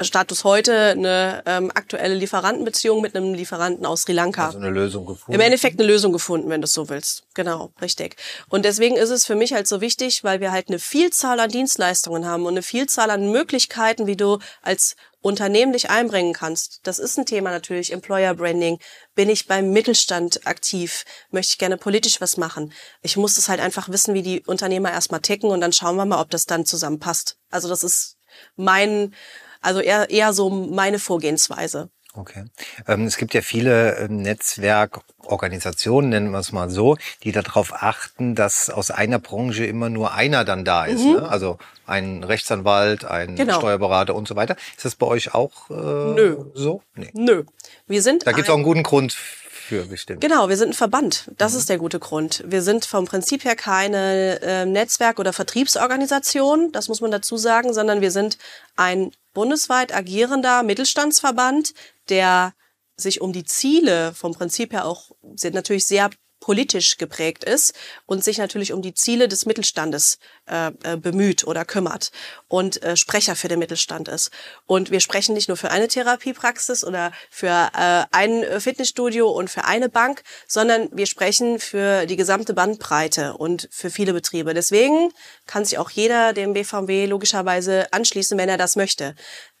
Status 0.00 0.44
heute 0.44 0.90
eine 0.90 1.42
ähm, 1.44 1.72
aktuelle 1.74 2.14
Lieferantenbeziehung 2.14 3.00
mit 3.00 3.16
einem 3.16 3.34
Lieferanten 3.34 3.84
aus 3.84 4.02
Sri 4.02 4.12
Lanka. 4.12 4.46
Also 4.46 4.58
eine 4.58 4.70
Lösung 4.70 5.06
gefunden. 5.06 5.32
Im 5.32 5.40
Endeffekt 5.40 5.80
eine 5.80 5.88
Lösung 5.88 6.12
gefunden, 6.12 6.48
wenn 6.50 6.60
du 6.60 6.66
es 6.66 6.72
so 6.72 6.88
willst. 6.88 7.24
Genau, 7.34 7.72
richtig. 7.82 8.16
Und 8.48 8.64
deswegen 8.64 8.96
ist 8.96 9.10
es 9.10 9.26
für 9.26 9.34
mich 9.34 9.52
halt 9.52 9.66
so 9.66 9.80
wichtig, 9.80 10.22
weil 10.22 10.40
wir 10.40 10.52
halt 10.52 10.68
eine 10.68 10.78
Vielzahl 10.78 11.40
an 11.40 11.50
Dienstleistungen 11.50 12.26
haben 12.26 12.46
und 12.46 12.52
eine 12.52 12.62
Vielzahl 12.62 13.10
an 13.10 13.32
Möglichkeiten, 13.32 14.06
wie 14.06 14.16
du 14.16 14.38
als 14.62 14.94
Unternehmen 15.20 15.72
dich 15.72 15.90
einbringen 15.90 16.32
kannst. 16.32 16.80
Das 16.84 17.00
ist 17.00 17.18
ein 17.18 17.26
Thema 17.26 17.50
natürlich, 17.50 17.92
Employer 17.92 18.34
Branding. 18.34 18.78
Bin 19.16 19.28
ich 19.28 19.48
beim 19.48 19.72
Mittelstand 19.72 20.46
aktiv? 20.46 21.04
Möchte 21.32 21.54
ich 21.54 21.58
gerne 21.58 21.76
politisch 21.76 22.20
was 22.20 22.36
machen? 22.36 22.72
Ich 23.02 23.16
muss 23.16 23.36
es 23.36 23.48
halt 23.48 23.58
einfach 23.58 23.88
wissen, 23.88 24.14
wie 24.14 24.22
die 24.22 24.44
Unternehmer 24.46 24.92
erstmal 24.92 25.20
ticken 25.20 25.50
und 25.50 25.60
dann 25.60 25.72
schauen 25.72 25.96
wir 25.96 26.06
mal, 26.06 26.20
ob 26.20 26.30
das 26.30 26.46
dann 26.46 26.64
zusammenpasst. 26.64 27.36
Also 27.50 27.68
das 27.68 27.82
ist 27.82 28.16
mein 28.54 29.12
also 29.60 29.80
eher, 29.80 30.10
eher 30.10 30.32
so 30.32 30.50
meine 30.50 30.98
Vorgehensweise. 30.98 31.90
Okay. 32.14 32.44
Ähm, 32.86 33.04
es 33.04 33.16
gibt 33.16 33.34
ja 33.34 33.42
viele 33.42 33.96
ähm, 33.98 34.22
Netzwerkorganisationen, 34.22 36.10
nennen 36.10 36.30
wir 36.30 36.38
es 36.38 36.52
mal 36.52 36.68
so, 36.68 36.96
die 37.22 37.32
darauf 37.32 37.72
achten, 37.72 38.34
dass 38.34 38.70
aus 38.70 38.90
einer 38.90 39.18
Branche 39.18 39.64
immer 39.66 39.88
nur 39.88 40.14
einer 40.14 40.44
dann 40.44 40.64
da 40.64 40.84
ist. 40.84 41.04
Mhm. 41.04 41.12
Ne? 41.12 41.28
Also 41.28 41.58
ein 41.86 42.24
Rechtsanwalt, 42.24 43.04
ein 43.04 43.36
genau. 43.36 43.58
Steuerberater 43.58 44.14
und 44.14 44.26
so 44.26 44.36
weiter. 44.36 44.56
Ist 44.76 44.84
das 44.84 44.96
bei 44.96 45.06
euch 45.06 45.34
auch 45.34 45.70
äh, 45.70 45.74
Nö. 45.74 46.44
so? 46.54 46.82
Nee. 46.96 47.10
Nö. 47.12 47.44
Wir 47.86 48.02
sind 48.02 48.26
da 48.26 48.32
gibt 48.32 48.48
es 48.48 48.50
auch 48.50 48.56
einen 48.56 48.64
guten 48.64 48.82
Grund 48.82 49.12
für 49.12 49.84
bestimmt. 49.84 50.20
Genau, 50.22 50.48
wir 50.48 50.56
sind 50.56 50.70
ein 50.70 50.74
Verband. 50.74 51.30
Das 51.36 51.52
mhm. 51.52 51.58
ist 51.58 51.68
der 51.68 51.78
gute 51.78 51.98
Grund. 51.98 52.42
Wir 52.46 52.62
sind 52.62 52.84
vom 52.84 53.04
Prinzip 53.04 53.44
her 53.44 53.54
keine 53.54 54.40
äh, 54.40 54.64
Netzwerk- 54.64 55.20
oder 55.20 55.32
Vertriebsorganisation, 55.32 56.72
das 56.72 56.88
muss 56.88 57.00
man 57.00 57.10
dazu 57.10 57.36
sagen, 57.36 57.74
sondern 57.74 58.00
wir 58.00 58.10
sind 58.10 58.38
ein 58.76 59.12
bundesweit 59.38 59.94
agierender 59.94 60.64
Mittelstandsverband, 60.64 61.72
der 62.08 62.54
sich 62.96 63.20
um 63.20 63.32
die 63.32 63.44
Ziele 63.44 64.12
vom 64.12 64.34
Prinzip 64.34 64.72
her 64.72 64.84
auch 64.84 65.12
sind 65.36 65.54
natürlich 65.54 65.86
sehr 65.86 66.10
politisch 66.48 66.96
geprägt 66.96 67.44
ist 67.44 67.74
und 68.06 68.24
sich 68.24 68.38
natürlich 68.38 68.72
um 68.72 68.80
die 68.80 68.94
Ziele 68.94 69.28
des 69.28 69.44
Mittelstandes 69.44 70.16
äh, 70.46 70.68
äh, 70.82 70.96
bemüht 70.96 71.46
oder 71.46 71.66
kümmert 71.66 72.10
und 72.46 72.82
äh, 72.82 72.96
Sprecher 72.96 73.36
für 73.36 73.48
den 73.48 73.58
Mittelstand 73.58 74.08
ist. 74.08 74.30
Und 74.64 74.90
wir 74.90 75.00
sprechen 75.00 75.34
nicht 75.34 75.48
nur 75.48 75.58
für 75.58 75.70
eine 75.70 75.88
Therapiepraxis 75.88 76.84
oder 76.84 77.12
für 77.28 77.70
äh, 77.76 78.04
ein 78.12 78.46
Fitnessstudio 78.62 79.28
und 79.28 79.50
für 79.50 79.66
eine 79.66 79.90
Bank, 79.90 80.22
sondern 80.46 80.88
wir 80.90 81.04
sprechen 81.04 81.58
für 81.58 82.06
die 82.06 82.16
gesamte 82.16 82.54
Bandbreite 82.54 83.36
und 83.36 83.68
für 83.70 83.90
viele 83.90 84.14
Betriebe. 84.14 84.54
Deswegen 84.54 85.12
kann 85.44 85.66
sich 85.66 85.76
auch 85.76 85.90
jeder 85.90 86.32
dem 86.32 86.54
BVW 86.54 87.04
logischerweise 87.04 87.92
anschließen, 87.92 88.38
wenn 88.38 88.48
er 88.48 88.56
das 88.56 88.74
möchte. 88.74 89.14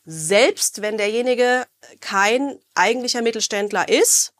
Selbst 0.06 0.80
wenn 0.80 0.96
derjenige 0.96 1.66
kein 2.00 2.58
eigentlicher 2.74 3.20
Mittelständler 3.20 3.90
ist, 3.90 4.32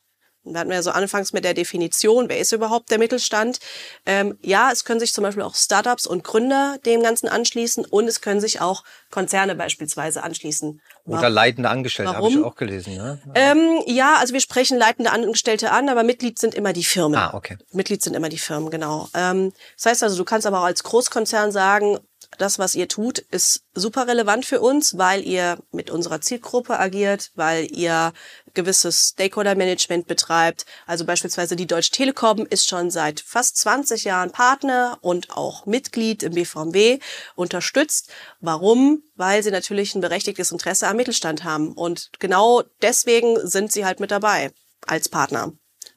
da 0.52 0.60
hatten 0.60 0.70
wir 0.70 0.76
ja 0.76 0.82
so 0.82 0.90
anfangs 0.90 1.32
mit 1.32 1.44
der 1.44 1.54
Definition, 1.54 2.28
wer 2.28 2.38
ist 2.38 2.52
überhaupt 2.52 2.90
der 2.90 2.98
Mittelstand? 2.98 3.58
Ähm, 4.06 4.38
ja, 4.42 4.70
es 4.72 4.84
können 4.84 5.00
sich 5.00 5.12
zum 5.12 5.22
Beispiel 5.22 5.42
auch 5.42 5.54
Startups 5.54 6.06
und 6.06 6.24
Gründer 6.24 6.78
dem 6.84 7.02
Ganzen 7.02 7.28
anschließen 7.28 7.84
und 7.84 8.08
es 8.08 8.20
können 8.20 8.40
sich 8.40 8.60
auch 8.60 8.84
Konzerne 9.10 9.54
beispielsweise 9.54 10.22
anschließen. 10.22 10.80
Oder 11.06 11.30
leitende 11.30 11.70
Angestellte, 11.70 12.14
habe 12.14 12.28
ich 12.28 12.38
auch 12.38 12.56
gelesen. 12.56 12.96
Ne? 12.96 13.20
Ähm, 13.34 13.82
ja, 13.86 14.16
also 14.18 14.34
wir 14.34 14.40
sprechen 14.40 14.78
leitende 14.78 15.10
Angestellte 15.10 15.70
an, 15.70 15.88
aber 15.88 16.02
Mitglied 16.02 16.38
sind 16.38 16.54
immer 16.54 16.72
die 16.72 16.84
Firmen. 16.84 17.18
Ah, 17.18 17.32
okay. 17.34 17.56
Mitglied 17.72 18.02
sind 18.02 18.14
immer 18.14 18.28
die 18.28 18.38
Firmen, 18.38 18.70
genau. 18.70 19.08
Ähm, 19.14 19.52
das 19.76 19.86
heißt 19.86 20.02
also, 20.02 20.16
du 20.16 20.24
kannst 20.24 20.46
aber 20.46 20.60
auch 20.60 20.64
als 20.64 20.82
Großkonzern 20.82 21.50
sagen, 21.52 21.98
das, 22.36 22.58
was 22.58 22.74
ihr 22.74 22.88
tut, 22.88 23.18
ist 23.18 23.62
super 23.74 24.06
relevant 24.06 24.44
für 24.44 24.60
uns, 24.60 24.98
weil 24.98 25.26
ihr 25.26 25.58
mit 25.72 25.90
unserer 25.90 26.20
Zielgruppe 26.20 26.78
agiert, 26.78 27.30
weil 27.34 27.66
ihr 27.74 28.12
gewisses 28.54 29.10
Stakeholder-Management 29.14 30.06
betreibt. 30.06 30.66
Also 30.86 31.04
beispielsweise 31.04 31.56
die 31.56 31.66
Deutsche 31.66 31.90
Telekom 31.90 32.46
ist 32.46 32.68
schon 32.68 32.90
seit 32.90 33.20
fast 33.20 33.56
20 33.58 34.04
Jahren 34.04 34.30
Partner 34.30 34.98
und 35.00 35.30
auch 35.30 35.64
Mitglied 35.64 36.22
im 36.22 36.34
BVMW, 36.34 36.98
unterstützt. 37.34 38.10
Warum? 38.40 39.02
Weil 39.16 39.42
sie 39.42 39.50
natürlich 39.50 39.94
ein 39.94 40.00
berechtigtes 40.00 40.52
Interesse 40.52 40.86
am 40.86 40.96
Mittelstand 40.96 41.44
haben. 41.44 41.72
Und 41.72 42.10
genau 42.18 42.62
deswegen 42.82 43.46
sind 43.46 43.72
sie 43.72 43.84
halt 43.84 44.00
mit 44.00 44.10
dabei 44.10 44.52
als 44.86 45.08
Partner. 45.08 45.52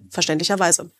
Verständlicherweise. 0.09 0.91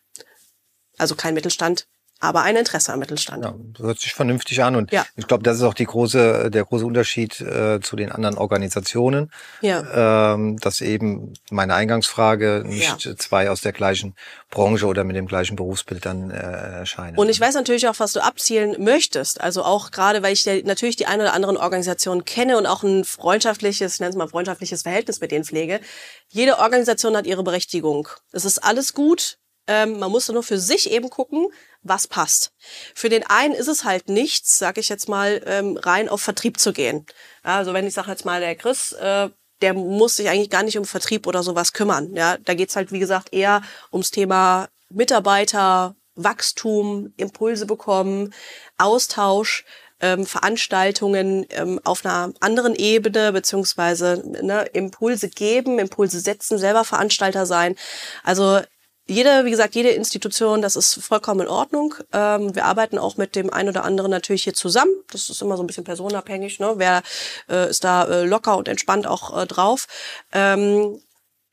Also 0.98 1.14
kein 1.14 1.34
Mittelstand, 1.34 1.86
aber 2.22 2.42
ein 2.42 2.54
Interesse 2.54 2.92
am 2.92 3.00
Mittelstand. 3.00 3.44
Ja, 3.44 3.54
hört 3.78 3.98
sich 3.98 4.14
vernünftig 4.14 4.62
an 4.62 4.76
und 4.76 4.92
ja. 4.92 5.04
ich 5.16 5.26
glaube, 5.26 5.42
das 5.42 5.56
ist 5.56 5.64
auch 5.64 5.74
die 5.74 5.86
große, 5.86 6.50
der 6.52 6.64
große 6.64 6.86
Unterschied 6.86 7.40
äh, 7.40 7.80
zu 7.80 7.96
den 7.96 8.12
anderen 8.12 8.38
Organisationen, 8.38 9.32
ja. 9.60 10.34
ähm, 10.34 10.56
dass 10.58 10.80
eben 10.80 11.34
meine 11.50 11.74
Eingangsfrage 11.74 12.62
nicht 12.64 13.04
ja. 13.04 13.16
zwei 13.16 13.50
aus 13.50 13.60
der 13.60 13.72
gleichen 13.72 14.14
Branche 14.50 14.86
oder 14.86 15.02
mit 15.02 15.16
dem 15.16 15.26
gleichen 15.26 15.56
Berufsbild 15.56 16.06
dann 16.06 16.30
äh, 16.30 16.36
erscheinen. 16.36 17.18
Und 17.18 17.28
ich 17.28 17.40
weiß 17.40 17.56
natürlich 17.56 17.88
auch, 17.88 17.98
was 17.98 18.12
du 18.12 18.20
abzielen 18.20 18.76
möchtest. 18.78 19.40
Also 19.40 19.64
auch 19.64 19.90
gerade, 19.90 20.22
weil 20.22 20.32
ich 20.32 20.44
ja 20.44 20.54
natürlich 20.62 20.94
die 20.94 21.06
eine 21.06 21.24
oder 21.24 21.34
anderen 21.34 21.56
Organisationen 21.56 22.24
kenne 22.24 22.56
und 22.56 22.66
auch 22.66 22.84
ein 22.84 23.04
freundschaftliches, 23.04 23.98
nennen 23.98 24.12
es 24.12 24.16
mal 24.16 24.28
freundschaftliches 24.28 24.82
Verhältnis 24.82 25.20
mit 25.20 25.32
denen 25.32 25.44
pflege. 25.44 25.80
Jede 26.28 26.58
Organisation 26.60 27.16
hat 27.16 27.26
ihre 27.26 27.42
Berechtigung. 27.42 28.08
Es 28.30 28.44
ist 28.44 28.62
alles 28.62 28.94
gut. 28.94 29.38
Ähm, 29.66 29.98
man 29.98 30.10
muss 30.10 30.28
nur 30.28 30.42
für 30.42 30.58
sich 30.58 30.90
eben 30.90 31.10
gucken, 31.10 31.48
was 31.82 32.06
passt. 32.06 32.52
Für 32.94 33.08
den 33.08 33.24
einen 33.26 33.54
ist 33.54 33.68
es 33.68 33.84
halt 33.84 34.08
nichts, 34.08 34.58
sag 34.58 34.78
ich 34.78 34.88
jetzt 34.88 35.08
mal, 35.08 35.42
ähm, 35.46 35.76
rein 35.76 36.08
auf 36.08 36.20
Vertrieb 36.20 36.58
zu 36.58 36.72
gehen. 36.72 37.06
Also 37.42 37.72
wenn 37.72 37.86
ich 37.86 37.94
sage 37.94 38.10
jetzt 38.10 38.24
mal, 38.24 38.40
der 38.40 38.54
Chris, 38.56 38.92
äh, 38.92 39.28
der 39.60 39.74
muss 39.74 40.16
sich 40.16 40.28
eigentlich 40.28 40.50
gar 40.50 40.62
nicht 40.62 40.78
um 40.78 40.84
Vertrieb 40.84 41.26
oder 41.26 41.42
sowas 41.42 41.72
kümmern. 41.72 42.14
Ja, 42.14 42.36
da 42.38 42.54
geht's 42.54 42.76
halt, 42.76 42.92
wie 42.92 42.98
gesagt, 42.98 43.32
eher 43.32 43.62
ums 43.92 44.10
Thema 44.10 44.68
Mitarbeiter, 44.90 45.94
Wachstum, 46.14 47.12
Impulse 47.16 47.66
bekommen, 47.66 48.34
Austausch, 48.76 49.64
ähm, 50.00 50.26
Veranstaltungen 50.26 51.46
ähm, 51.50 51.80
auf 51.84 52.04
einer 52.04 52.34
anderen 52.40 52.74
Ebene, 52.74 53.32
beziehungsweise 53.32 54.22
ne, 54.42 54.64
Impulse 54.72 55.28
geben, 55.28 55.78
Impulse 55.78 56.20
setzen, 56.20 56.58
selber 56.58 56.84
Veranstalter 56.84 57.46
sein. 57.46 57.76
Also 58.24 58.60
jede, 59.06 59.44
wie 59.44 59.50
gesagt, 59.50 59.74
jede 59.74 59.90
Institution, 59.90 60.62
das 60.62 60.76
ist 60.76 60.94
vollkommen 61.02 61.40
in 61.40 61.48
Ordnung. 61.48 61.94
Ähm, 62.12 62.54
wir 62.54 62.64
arbeiten 62.64 62.98
auch 62.98 63.16
mit 63.16 63.34
dem 63.34 63.52
einen 63.52 63.70
oder 63.70 63.84
anderen 63.84 64.10
natürlich 64.10 64.44
hier 64.44 64.54
zusammen. 64.54 64.92
Das 65.10 65.28
ist 65.28 65.42
immer 65.42 65.56
so 65.56 65.62
ein 65.62 65.66
bisschen 65.66 65.84
personenabhängig. 65.84 66.60
Ne? 66.60 66.74
Wer 66.76 67.02
äh, 67.48 67.68
ist 67.68 67.84
da 67.84 68.04
äh, 68.04 68.24
locker 68.24 68.56
und 68.56 68.68
entspannt 68.68 69.06
auch 69.06 69.36
äh, 69.36 69.46
drauf? 69.46 69.86
Ähm, 70.32 71.00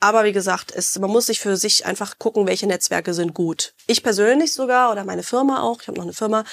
aber 0.02 0.24
wie 0.24 0.32
gesagt, 0.32 0.72
es, 0.74 0.98
man 0.98 1.10
muss 1.10 1.26
sich 1.26 1.40
für 1.40 1.58
sich 1.58 1.84
einfach 1.84 2.18
gucken, 2.18 2.46
welche 2.46 2.66
Netzwerke 2.66 3.12
sind 3.12 3.34
gut. 3.34 3.74
Ich 3.86 4.02
persönlich 4.02 4.54
sogar 4.54 4.90
oder 4.90 5.04
meine 5.04 5.22
Firma 5.22 5.62
auch, 5.62 5.82
ich 5.82 5.88
habe 5.88 5.98
noch 5.98 6.04
eine 6.04 6.14
Firma, 6.14 6.44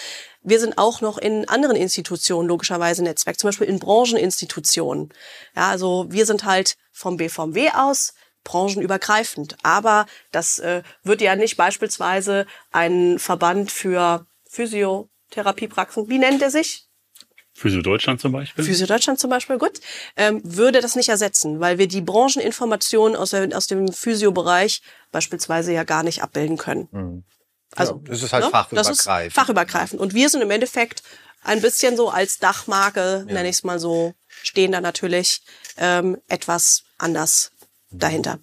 wir 0.41 0.59
sind 0.59 0.77
auch 0.77 0.99
noch 0.99 1.17
in 1.17 1.47
anderen 1.47 1.77
Institutionen 1.77 2.49
logischerweise 2.49 3.03
Netzwerk, 3.03 3.39
zum 3.39 3.47
Beispiel 3.47 3.67
in 3.67 3.79
Brancheninstitutionen. 3.79 5.13
Ja, 5.55 5.69
also 5.69 6.07
wir 6.09 6.25
sind 6.25 6.43
halt 6.43 6.75
vom 6.91 7.15
BVMW 7.15 7.69
aus 7.73 8.15
branchenübergreifend. 8.47 9.57
Aber 9.61 10.05
das 10.31 10.59
äh, 10.59 10.81
wird 11.03 11.21
ja 11.21 11.35
nicht 11.35 11.57
beispielsweise 11.57 12.47
ein 12.71 13.19
Verband 13.19 13.71
für 13.71 14.25
Physiotherapiepraxen, 14.49 16.09
wie 16.09 16.17
nennt 16.17 16.41
er 16.41 16.49
sich? 16.49 16.85
Physio 17.53 17.81
Deutschland 17.81 18.21
zum 18.21 18.31
Beispiel? 18.31 18.63
Physio 18.63 18.85
Deutschland 18.85 19.19
zum 19.19 19.31
Beispiel, 19.31 19.57
gut, 19.57 19.81
ähm, 20.15 20.41
würde 20.43 20.79
das 20.79 20.95
nicht 20.95 21.09
ersetzen, 21.09 21.59
weil 21.59 21.79
wir 21.79 21.87
die 21.87 22.01
Brancheninformationen 22.01 23.17
aus, 23.17 23.31
der, 23.31 23.49
aus 23.57 23.65
dem 23.65 23.91
Physiobereich 23.91 24.83
beispielsweise 25.11 25.73
ja 25.73 25.83
gar 25.83 26.03
nicht 26.03 26.21
abbilden 26.21 26.57
können. 26.57 26.87
Mhm. 26.91 27.23
Also, 27.75 27.93
ja, 27.93 28.11
das 28.11 28.23
ist 28.23 28.31
halt 28.31 28.45
ne? 28.45 28.51
fachübergreifend. 28.51 29.07
Das 29.07 29.27
ist 29.27 29.33
fachübergreifend. 29.33 29.99
Und 29.99 30.13
wir 30.13 30.29
sind 30.29 30.41
im 30.41 30.51
Endeffekt 30.51 31.01
ein 31.43 31.61
bisschen 31.61 31.97
so 31.97 32.09
als 32.09 32.37
Dachmarke, 32.37 33.25
ja. 33.27 33.33
nenne 33.33 33.49
ich 33.49 33.57
es 33.57 33.63
mal 33.63 33.79
so, 33.79 34.13
stehen 34.43 34.71
da 34.71 34.79
natürlich 34.79 35.41
ähm, 35.77 36.17
etwas 36.27 36.83
anders 36.99 37.51
dahinter. 37.91 38.39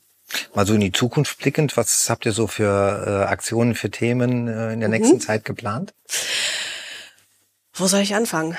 Mal 0.54 0.66
so 0.66 0.74
in 0.74 0.80
die 0.80 0.92
Zukunft 0.92 1.38
blickend, 1.38 1.76
was 1.76 2.08
habt 2.08 2.26
ihr 2.26 2.32
so 2.32 2.46
für 2.46 3.04
äh, 3.06 3.30
Aktionen, 3.30 3.74
für 3.74 3.90
Themen 3.90 4.48
äh, 4.48 4.72
in 4.72 4.80
der 4.80 4.88
nächsten 4.88 5.16
mhm. 5.16 5.20
Zeit 5.20 5.44
geplant? 5.44 5.94
Wo 7.74 7.86
soll 7.86 8.00
ich 8.00 8.14
anfangen? 8.14 8.56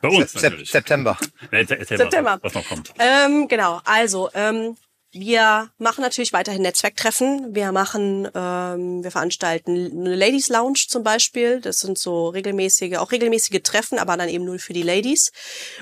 Bei 0.00 0.08
uns 0.08 0.32
Se 0.32 0.42
natürlich. 0.42 0.70
September. 0.72 1.18
September. 1.50 2.38
Was 2.42 2.54
noch 2.54 2.68
kommt. 2.68 2.92
Ähm, 2.98 3.48
genau, 3.48 3.80
also 3.84 4.30
ähm, 4.34 4.76
wir 5.10 5.70
machen 5.78 6.02
natürlich 6.02 6.32
weiterhin 6.32 6.62
Netzwerktreffen. 6.62 7.54
Wir 7.54 7.72
machen, 7.72 8.28
ähm, 8.34 9.02
wir 9.02 9.10
veranstalten 9.10 9.90
eine 9.90 10.14
Ladies 10.14 10.48
Lounge 10.50 10.84
zum 10.86 11.02
Beispiel. 11.02 11.60
Das 11.60 11.78
sind 11.78 11.98
so 11.98 12.28
regelmäßige, 12.28 12.98
auch 12.98 13.10
regelmäßige 13.10 13.62
Treffen, 13.62 13.98
aber 13.98 14.16
dann 14.16 14.28
eben 14.28 14.44
nur 14.44 14.58
für 14.58 14.74
die 14.74 14.82
Ladies. 14.82 15.32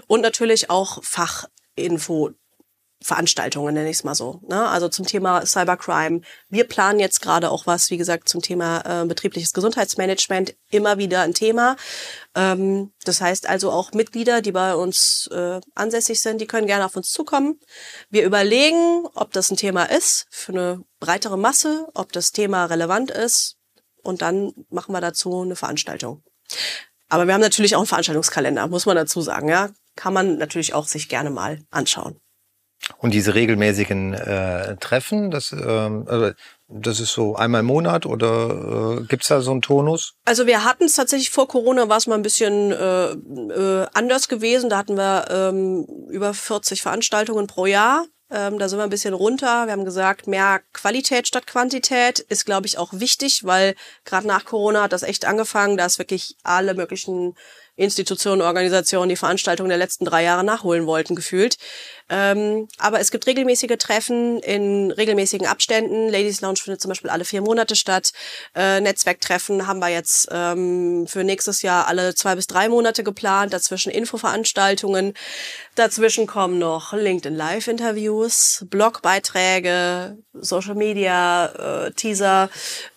Und 0.07 0.21
natürlich 0.21 0.71
auch 0.71 1.03
Fachinfo 1.03 2.31
Veranstaltungen, 3.03 3.75
nenne 3.75 3.91
ich 3.91 3.99
es 3.99 4.05
mal 4.05 4.15
so. 4.15 4.41
Ne? 4.49 4.69
Also 4.69 4.89
zum 4.89 5.07
Thema 5.07 5.45
Cybercrime. 5.45 6.23
Wir 6.49 6.65
planen 6.65 6.99
jetzt 6.99 7.21
gerade 7.21 7.51
auch 7.51 7.67
was, 7.67 7.91
wie 7.91 7.99
gesagt, 7.99 8.29
zum 8.29 8.41
Thema 8.41 9.03
äh, 9.03 9.07
betriebliches 9.07 9.53
Gesundheitsmanagement. 9.53 10.57
Immer 10.71 10.97
wieder 10.97 11.21
ein 11.21 11.35
Thema. 11.35 11.77
Ähm, 12.35 12.93
das 13.05 13.21
heißt 13.21 13.49
also 13.49 13.71
auch 13.71 13.93
Mitglieder, 13.93 14.41
die 14.41 14.53
bei 14.53 14.75
uns 14.75 15.29
äh, 15.31 15.61
ansässig 15.75 16.21
sind, 16.21 16.41
die 16.41 16.47
können 16.47 16.67
gerne 16.67 16.87
auf 16.87 16.97
uns 16.97 17.11
zukommen. 17.11 17.61
Wir 18.09 18.25
überlegen, 18.25 19.07
ob 19.15 19.33
das 19.33 19.51
ein 19.51 19.57
Thema 19.57 19.85
ist 19.85 20.27
für 20.31 20.53
eine 20.53 20.85
breitere 20.99 21.37
Masse, 21.37 21.89
ob 21.95 22.13
das 22.13 22.33
Thema 22.33 22.65
relevant 22.65 23.11
ist. 23.11 23.57
Und 24.03 24.23
dann 24.23 24.53
machen 24.71 24.93
wir 24.93 25.01
dazu 25.01 25.43
eine 25.43 25.57
Veranstaltung. 25.57 26.23
Aber 27.09 27.27
wir 27.27 27.35
haben 27.35 27.41
natürlich 27.41 27.75
auch 27.75 27.81
einen 27.81 27.87
Veranstaltungskalender, 27.87 28.67
muss 28.69 28.87
man 28.87 28.97
dazu 28.97 29.21
sagen. 29.21 29.49
Ja, 29.49 29.71
kann 29.97 30.15
man 30.15 30.39
natürlich 30.39 30.75
auch 30.75 30.87
sich 30.87 31.09
gerne 31.09 31.31
mal 31.31 31.61
anschauen. 31.71 32.21
Und 32.99 33.15
diese 33.15 33.35
regelmäßigen 33.35 34.15
äh, 34.15 34.77
Treffen, 34.77 35.31
das, 35.31 35.53
ähm, 35.53 36.05
also 36.09 36.33
das 36.69 37.01
ist 37.01 37.13
so 37.13 37.37
einmal 37.37 37.61
im 37.61 37.67
Monat 37.67 38.07
oder 38.07 38.99
äh, 39.01 39.05
gibt's 39.05 39.29
da 39.29 39.41
so 39.41 39.51
einen 39.51 39.63
Tonus? 39.63 40.15
Also 40.25 40.47
wir 40.47 40.65
hatten 40.65 40.85
es 40.85 40.95
tatsächlich 40.95 41.31
vor 41.31 41.49
Corona, 41.49 41.89
war 41.89 41.97
es 41.97 42.07
mal 42.07 42.17
ein 42.17 42.23
bisschen 42.23 42.73
äh, 42.73 43.13
äh, 43.13 43.87
anders 43.95 44.29
gewesen. 44.29 44.71
Da 44.71 44.79
hatten 44.79 44.97
wir 44.97 45.27
ähm, 45.31 45.87
über 46.11 46.35
40 46.35 46.83
Veranstaltungen 46.83 47.47
pro 47.47 47.67
Jahr. 47.67 48.05
Ähm, 48.29 48.59
da 48.59 48.69
sind 48.69 48.79
wir 48.81 48.85
ein 48.85 48.91
bisschen 48.91 49.15
runter. 49.15 49.67
Wir 49.67 49.73
haben 49.73 49.85
gesagt, 49.85 50.27
mehr 50.27 50.61
Qualität 50.73 51.29
statt 51.29 51.47
Quantität 51.47 52.19
ist, 52.19 52.45
glaube 52.45 52.67
ich, 52.67 52.77
auch 52.79 52.93
wichtig, 52.93 53.45
weil 53.45 53.77
gerade 54.05 54.27
nach 54.27 54.45
Corona 54.45 54.83
hat 54.83 54.93
das 54.93 55.05
echt 55.05 55.25
angefangen, 55.25 55.77
dass 55.77 55.99
wirklich 55.99 56.37
alle 56.43 56.75
möglichen 56.75 57.37
Institutionen, 57.77 58.43
Organisationen 58.43 59.09
die 59.11 59.17
Veranstaltungen 59.17 59.69
der 59.69 59.79
letzten 59.79 60.05
drei 60.07 60.25
Jahre 60.25 60.45
nachholen 60.45 60.87
wollten, 60.87 61.15
gefühlt. 61.15 61.57
Ähm, 62.09 62.69
aber 62.79 63.01
es 63.01 63.11
gibt 63.11 63.27
regelmäßige 63.27 63.77
Treffen 63.79 64.39
in 64.41 64.93
regelmäßigen 64.93 65.47
Abständen. 65.47 66.09
Ladies 66.09 66.41
Lounge 66.41 66.61
findet 66.63 66.81
zum 66.81 66.89
Beispiel 66.91 67.11
alle 67.11 67.25
vier 67.25 67.41
Monate 67.43 67.75
statt. 67.75 68.13
Äh, 68.55 68.81
Netzwerktreffen 68.81 69.67
haben 69.67 69.81
wir 69.81 69.89
jetzt 69.89 70.29
ähm, 70.31 71.07
für 71.09 71.25
nächstes 71.25 71.63
Jahr 71.63 71.89
alle 71.89 72.15
zwei 72.15 72.37
bis 72.37 72.47
drei 72.47 72.69
Monate 72.69 73.03
geplant. 73.03 73.53
Dazwischen 73.53 73.91
Infoveranstaltungen. 73.91 75.15
Dazwischen 75.75 76.27
kommen 76.27 76.59
noch 76.59 76.93
LinkedIn 76.93 77.37
Live-Interviews, 77.37 78.65
Blogbeiträge, 78.71 80.17
Social 80.33 80.77
Media, 80.77 81.87
äh, 81.87 81.93
Teaser 81.93 82.51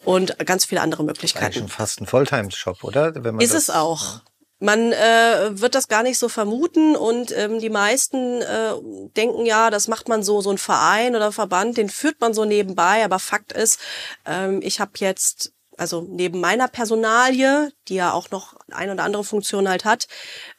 und 0.06 0.38
ganz 0.46 0.66
viele 0.66 0.82
andere 0.82 1.04
Möglichkeiten. 1.04 1.46
Eigentlich 1.46 1.58
schon 1.58 1.68
fast 1.68 2.00
ein 2.00 2.06
Volltime-Job, 2.06 2.84
oder? 2.84 3.16
Wenn 3.16 3.36
man 3.36 3.40
Ist 3.40 3.56
es 3.56 3.72
auch. 3.72 4.22
Man 4.60 4.92
äh, 4.92 5.60
wird 5.60 5.74
das 5.74 5.88
gar 5.88 6.04
nicht 6.04 6.20
so 6.20 6.28
vermuten 6.28 6.96
und 6.98 7.36
ähm, 7.38 7.60
die 7.60 7.70
meisten 7.70 8.42
äh, 8.42 8.74
denken 9.16 9.46
ja, 9.46 9.70
das 9.70 9.88
macht 9.88 10.10
man 10.10 10.22
so, 10.22 10.42
so 10.42 10.52
ein 10.52 10.58
Verein 10.58 11.16
oder 11.16 11.32
Verband, 11.32 11.78
den 11.78 11.90
führt 11.90 12.20
man 12.20 12.34
so 12.34 12.44
nebenbei. 12.44 13.06
Aber 13.06 13.20
Fakt 13.20 13.54
ist, 13.54 13.80
ähm, 14.26 14.60
ich 14.62 14.82
habe 14.82 14.92
jetzt 14.96 15.54
also 15.78 16.02
neben 16.02 16.42
meiner 16.42 16.68
Personalie, 16.68 17.72
die 17.88 17.96
ja 17.96 18.12
auch 18.12 18.32
noch 18.32 18.56
eine 18.70 18.92
oder 18.92 19.04
andere 19.04 19.24
Funktion 19.24 19.70
halt 19.70 19.86
hat, 19.86 20.08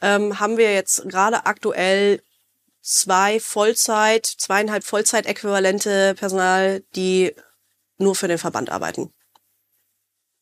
ähm, 0.01 0.41
haben 0.41 0.57
wir 0.57 0.73
jetzt 0.73 1.09
gerade 1.09 1.45
aktuell 1.45 2.23
zwei 2.81 3.39
Vollzeit, 3.39 4.25
zweieinhalb 4.25 4.83
Vollzeit-äquivalente 4.83 6.15
Personal, 6.15 6.83
die 6.97 7.35
nur 7.99 8.15
für 8.15 8.29
den 8.29 8.39
Verband 8.39 8.71
arbeiten. 8.71 9.13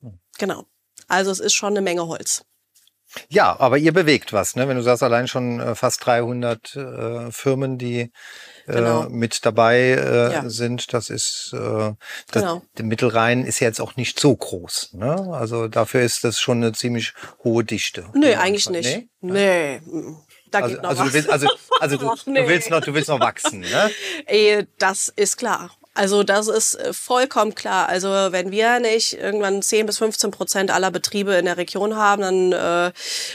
Hm. 0.00 0.20
Genau. 0.38 0.64
Also 1.08 1.30
es 1.30 1.40
ist 1.40 1.54
schon 1.54 1.72
eine 1.72 1.80
Menge 1.80 2.06
Holz. 2.06 2.44
Ja, 3.28 3.58
aber 3.58 3.78
ihr 3.78 3.92
bewegt 3.92 4.32
was, 4.32 4.56
ne? 4.56 4.68
Wenn 4.68 4.76
du 4.76 4.82
sagst, 4.82 5.02
allein 5.02 5.28
schon 5.28 5.60
äh, 5.60 5.74
fast 5.74 6.04
300 6.06 6.76
äh, 6.76 7.30
Firmen, 7.30 7.78
die 7.78 8.00
äh, 8.00 8.10
genau. 8.66 9.08
mit 9.08 9.44
dabei 9.44 9.78
äh, 9.78 10.32
ja. 10.32 10.48
sind, 10.48 10.92
das 10.92 11.10
ist 11.10 11.52
äh, 11.54 11.92
das, 12.30 12.42
genau. 12.42 12.62
der 12.76 12.84
Mittelrhein 12.84 13.44
ist 13.44 13.60
ja 13.60 13.66
jetzt 13.66 13.80
auch 13.80 13.96
nicht 13.96 14.20
so 14.20 14.34
groß, 14.36 14.90
ne? 14.94 15.32
Also 15.32 15.68
dafür 15.68 16.02
ist 16.02 16.24
das 16.24 16.40
schon 16.40 16.58
eine 16.58 16.72
ziemlich 16.72 17.14
hohe 17.44 17.64
Dichte. 17.64 18.04
Nee, 18.14 18.34
eigentlich 18.34 18.68
nicht. 18.70 19.06
Nee. 19.20 19.80
nee. 19.82 20.14
Da 20.50 20.60
also, 20.60 20.74
geht 20.74 20.82
noch 20.82 20.90
also 20.90 21.02
was. 21.02 21.08
du 21.08 21.14
willst, 21.14 21.30
also, 21.30 21.48
also 21.80 21.96
du, 21.96 22.14
nee. 22.30 22.42
du 22.42 22.48
willst 22.48 22.70
noch, 22.70 22.80
du 22.80 22.94
willst 22.94 23.08
noch 23.08 23.20
wachsen, 23.20 23.60
ne? 23.60 24.66
Das 24.78 25.12
ist 25.14 25.36
klar. 25.36 25.70
Also 25.98 26.22
das 26.22 26.46
ist 26.46 26.76
äh, 26.76 26.92
vollkommen 26.92 27.56
klar. 27.56 27.88
Also 27.88 28.08
wenn 28.08 28.52
wir 28.52 28.78
nicht 28.78 29.14
irgendwann 29.14 29.62
10 29.62 29.84
bis 29.86 29.98
15 29.98 30.30
Prozent 30.30 30.70
aller 30.70 30.92
Betriebe 30.92 31.34
in 31.34 31.46
der 31.46 31.56
Region 31.56 31.96
haben, 31.96 32.22
dann 32.22 32.52
äh, 32.52 32.92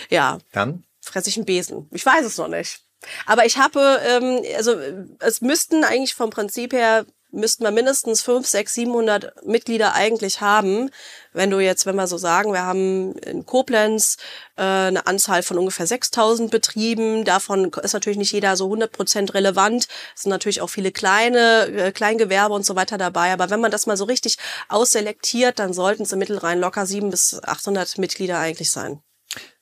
ja, 0.10 0.38
dann 0.54 0.86
fresse 1.02 1.28
ich 1.28 1.36
einen 1.36 1.46
Besen. 1.46 1.90
Ich 1.92 2.06
weiß 2.06 2.26
es 2.26 2.38
noch 2.38 2.48
nicht. 2.48 2.80
Aber 3.26 3.46
ich 3.46 3.58
habe, 3.58 4.00
ähm, 4.08 4.42
also 4.56 4.78
es 5.20 5.42
müssten 5.42 5.84
eigentlich 5.84 6.16
vom 6.16 6.30
Prinzip 6.30 6.72
her 6.72 7.06
müssten 7.34 7.64
wir 7.64 7.72
mindestens 7.72 8.22
5, 8.22 8.48
6, 8.48 8.74
700 8.74 9.46
Mitglieder 9.46 9.94
eigentlich 9.94 10.42
haben. 10.42 10.90
Wenn 11.34 11.50
du 11.50 11.60
jetzt, 11.60 11.86
wenn 11.86 11.96
wir 11.96 12.08
so 12.08 12.18
sagen, 12.18 12.54
wir 12.54 12.64
haben 12.64 13.14
in 13.18 13.46
Koblenz 13.46 14.18
äh, 14.56 14.62
eine 14.62 15.08
Anzahl 15.08 15.44
von 15.44 15.58
ungefähr 15.58 15.88
6000 15.88 16.52
Betrieben. 16.52 17.26
Davon 17.26 17.72
ist 17.82 17.94
natürlich 17.94 18.20
nicht 18.20 18.32
jeder 18.32 18.56
so 18.56 18.66
100 18.66 18.92
Prozent 18.92 19.34
relevant. 19.34 19.88
Es 20.16 20.24
sind 20.24 20.30
natürlich 20.30 20.62
auch 20.62 20.70
viele 20.70 20.92
kleine, 20.92 21.66
äh, 21.66 21.92
Kleingewerbe 21.92 22.54
und 22.54 22.66
so 22.66 22.76
weiter 22.76 22.98
dabei. 22.98 23.34
Aber 23.34 23.50
wenn 23.50 23.62
man 23.62 23.72
das 23.72 23.88
mal 23.88 23.98
so 23.98 24.06
richtig 24.06 24.38
ausselektiert, 24.70 25.60
dann 25.60 25.74
sollten 25.74 26.04
es 26.04 26.12
im 26.12 26.20
Mittelrhein 26.20 26.60
locker 26.60 26.86
7 26.86 27.10
bis 27.10 27.42
800 27.44 27.98
Mitglieder 27.98 28.38
eigentlich 28.38 28.72
sein. 28.72 29.02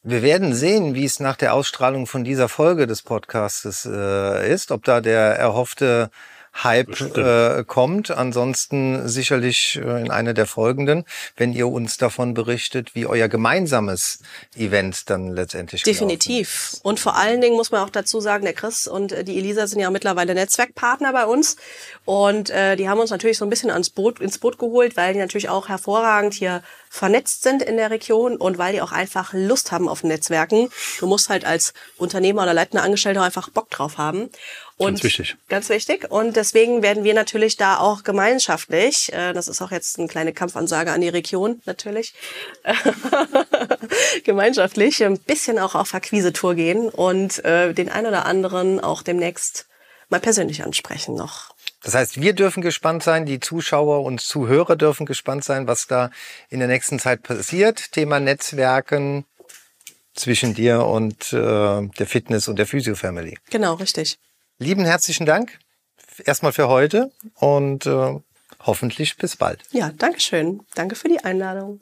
Wir 0.03 0.23
werden 0.23 0.53
sehen, 0.53 0.95
wie 0.95 1.05
es 1.05 1.19
nach 1.19 1.35
der 1.35 1.53
Ausstrahlung 1.53 2.07
von 2.07 2.23
dieser 2.23 2.49
Folge 2.49 2.87
des 2.87 3.03
Podcasts 3.03 3.85
äh, 3.85 4.51
ist, 4.51 4.71
ob 4.71 4.83
da 4.83 4.99
der 4.99 5.37
erhoffte 5.37 6.09
Hype 6.53 7.17
äh, 7.17 7.63
kommt. 7.65 8.11
Ansonsten 8.11 9.07
sicherlich 9.07 9.79
äh, 9.83 10.01
in 10.01 10.11
einer 10.11 10.33
der 10.33 10.45
folgenden, 10.45 11.05
wenn 11.37 11.53
ihr 11.53 11.67
uns 11.67 11.97
davon 11.97 12.33
berichtet, 12.33 12.93
wie 12.93 13.05
euer 13.05 13.27
gemeinsames 13.27 14.19
Event 14.55 15.09
dann 15.09 15.29
letztendlich 15.29 15.83
Definitiv. 15.83 16.75
Und 16.83 16.99
vor 16.99 17.15
allen 17.15 17.41
Dingen 17.41 17.55
muss 17.55 17.71
man 17.71 17.81
auch 17.81 17.89
dazu 17.89 18.19
sagen, 18.19 18.43
der 18.43 18.53
Chris 18.53 18.87
und 18.87 19.11
äh, 19.11 19.23
die 19.23 19.37
Elisa 19.37 19.65
sind 19.67 19.79
ja 19.79 19.89
mittlerweile 19.89 20.33
Netzwerkpartner 20.33 21.13
bei 21.13 21.25
uns. 21.25 21.55
Und 22.05 22.49
äh, 22.49 22.75
die 22.75 22.89
haben 22.89 22.99
uns 22.99 23.11
natürlich 23.11 23.37
so 23.37 23.45
ein 23.45 23.49
bisschen 23.49 23.71
ans 23.71 23.89
Boot, 23.89 24.19
ins 24.19 24.37
Boot 24.37 24.57
geholt, 24.59 24.97
weil 24.97 25.13
die 25.13 25.19
natürlich 25.19 25.49
auch 25.49 25.69
hervorragend 25.69 26.33
hier 26.33 26.61
vernetzt 26.93 27.43
sind 27.43 27.63
in 27.63 27.77
der 27.77 27.89
Region 27.89 28.35
und 28.35 28.57
weil 28.57 28.73
die 28.73 28.81
auch 28.81 28.91
einfach 28.91 29.31
Lust 29.31 29.71
haben 29.71 29.87
auf 29.87 30.03
Netzwerken. 30.03 30.69
Du 30.99 31.07
musst 31.07 31.29
halt 31.29 31.45
als 31.45 31.73
Unternehmer 31.95 32.43
oder 32.43 32.53
leitender 32.53 32.83
Angestellter 32.83 33.23
einfach 33.23 33.49
Bock 33.49 33.69
drauf 33.69 33.97
haben. 33.97 34.29
Und 34.75 34.87
Ganz 34.87 35.03
wichtig. 35.03 35.37
Ganz 35.47 35.69
wichtig. 35.69 36.11
Und 36.11 36.35
deswegen 36.35 36.81
werden 36.81 37.05
wir 37.05 37.13
natürlich 37.13 37.55
da 37.55 37.77
auch 37.77 38.03
gemeinschaftlich, 38.03 39.13
äh, 39.13 39.31
das 39.31 39.47
ist 39.47 39.61
auch 39.61 39.71
jetzt 39.71 39.99
eine 39.99 40.09
kleine 40.09 40.33
Kampfansage 40.33 40.91
an 40.91 40.99
die 40.99 41.07
Region 41.07 41.61
natürlich, 41.65 42.13
gemeinschaftlich 44.25 45.01
ein 45.01 45.17
bisschen 45.17 45.59
auch 45.59 45.75
auf 45.75 45.93
Akquise-Tour 45.93 46.55
gehen 46.55 46.89
und 46.89 47.43
äh, 47.45 47.73
den 47.73 47.87
ein 47.87 48.05
oder 48.05 48.25
anderen 48.25 48.81
auch 48.81 49.01
demnächst 49.01 49.65
mal 50.09 50.19
persönlich 50.19 50.61
ansprechen 50.61 51.15
noch. 51.15 51.50
Das 51.83 51.95
heißt, 51.95 52.21
wir 52.21 52.33
dürfen 52.33 52.61
gespannt 52.61 53.03
sein, 53.03 53.25
die 53.25 53.39
Zuschauer 53.39 54.03
und 54.03 54.21
Zuhörer 54.21 54.75
dürfen 54.75 55.05
gespannt 55.05 55.43
sein, 55.43 55.67
was 55.67 55.87
da 55.87 56.11
in 56.49 56.59
der 56.59 56.67
nächsten 56.67 56.99
Zeit 56.99 57.23
passiert. 57.23 57.91
Thema 57.91 58.19
Netzwerken 58.19 59.25
zwischen 60.13 60.53
dir 60.53 60.85
und 60.85 61.33
äh, 61.33 61.37
der 61.37 62.07
Fitness 62.07 62.47
und 62.47 62.57
der 62.57 62.67
Physio 62.67 62.95
Family. 62.95 63.37
Genau, 63.49 63.75
richtig. 63.75 64.19
Lieben 64.59 64.85
herzlichen 64.85 65.25
Dank 65.25 65.57
erstmal 66.25 66.51
für 66.51 66.67
heute 66.67 67.11
und 67.35 67.85
äh, 67.85 68.19
hoffentlich 68.59 69.17
bis 69.17 69.35
bald. 69.35 69.63
Ja, 69.71 69.91
danke 69.97 70.19
schön. 70.19 70.61
Danke 70.75 70.95
für 70.95 71.07
die 71.07 71.23
Einladung. 71.23 71.81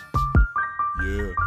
yeah. 1.03 1.40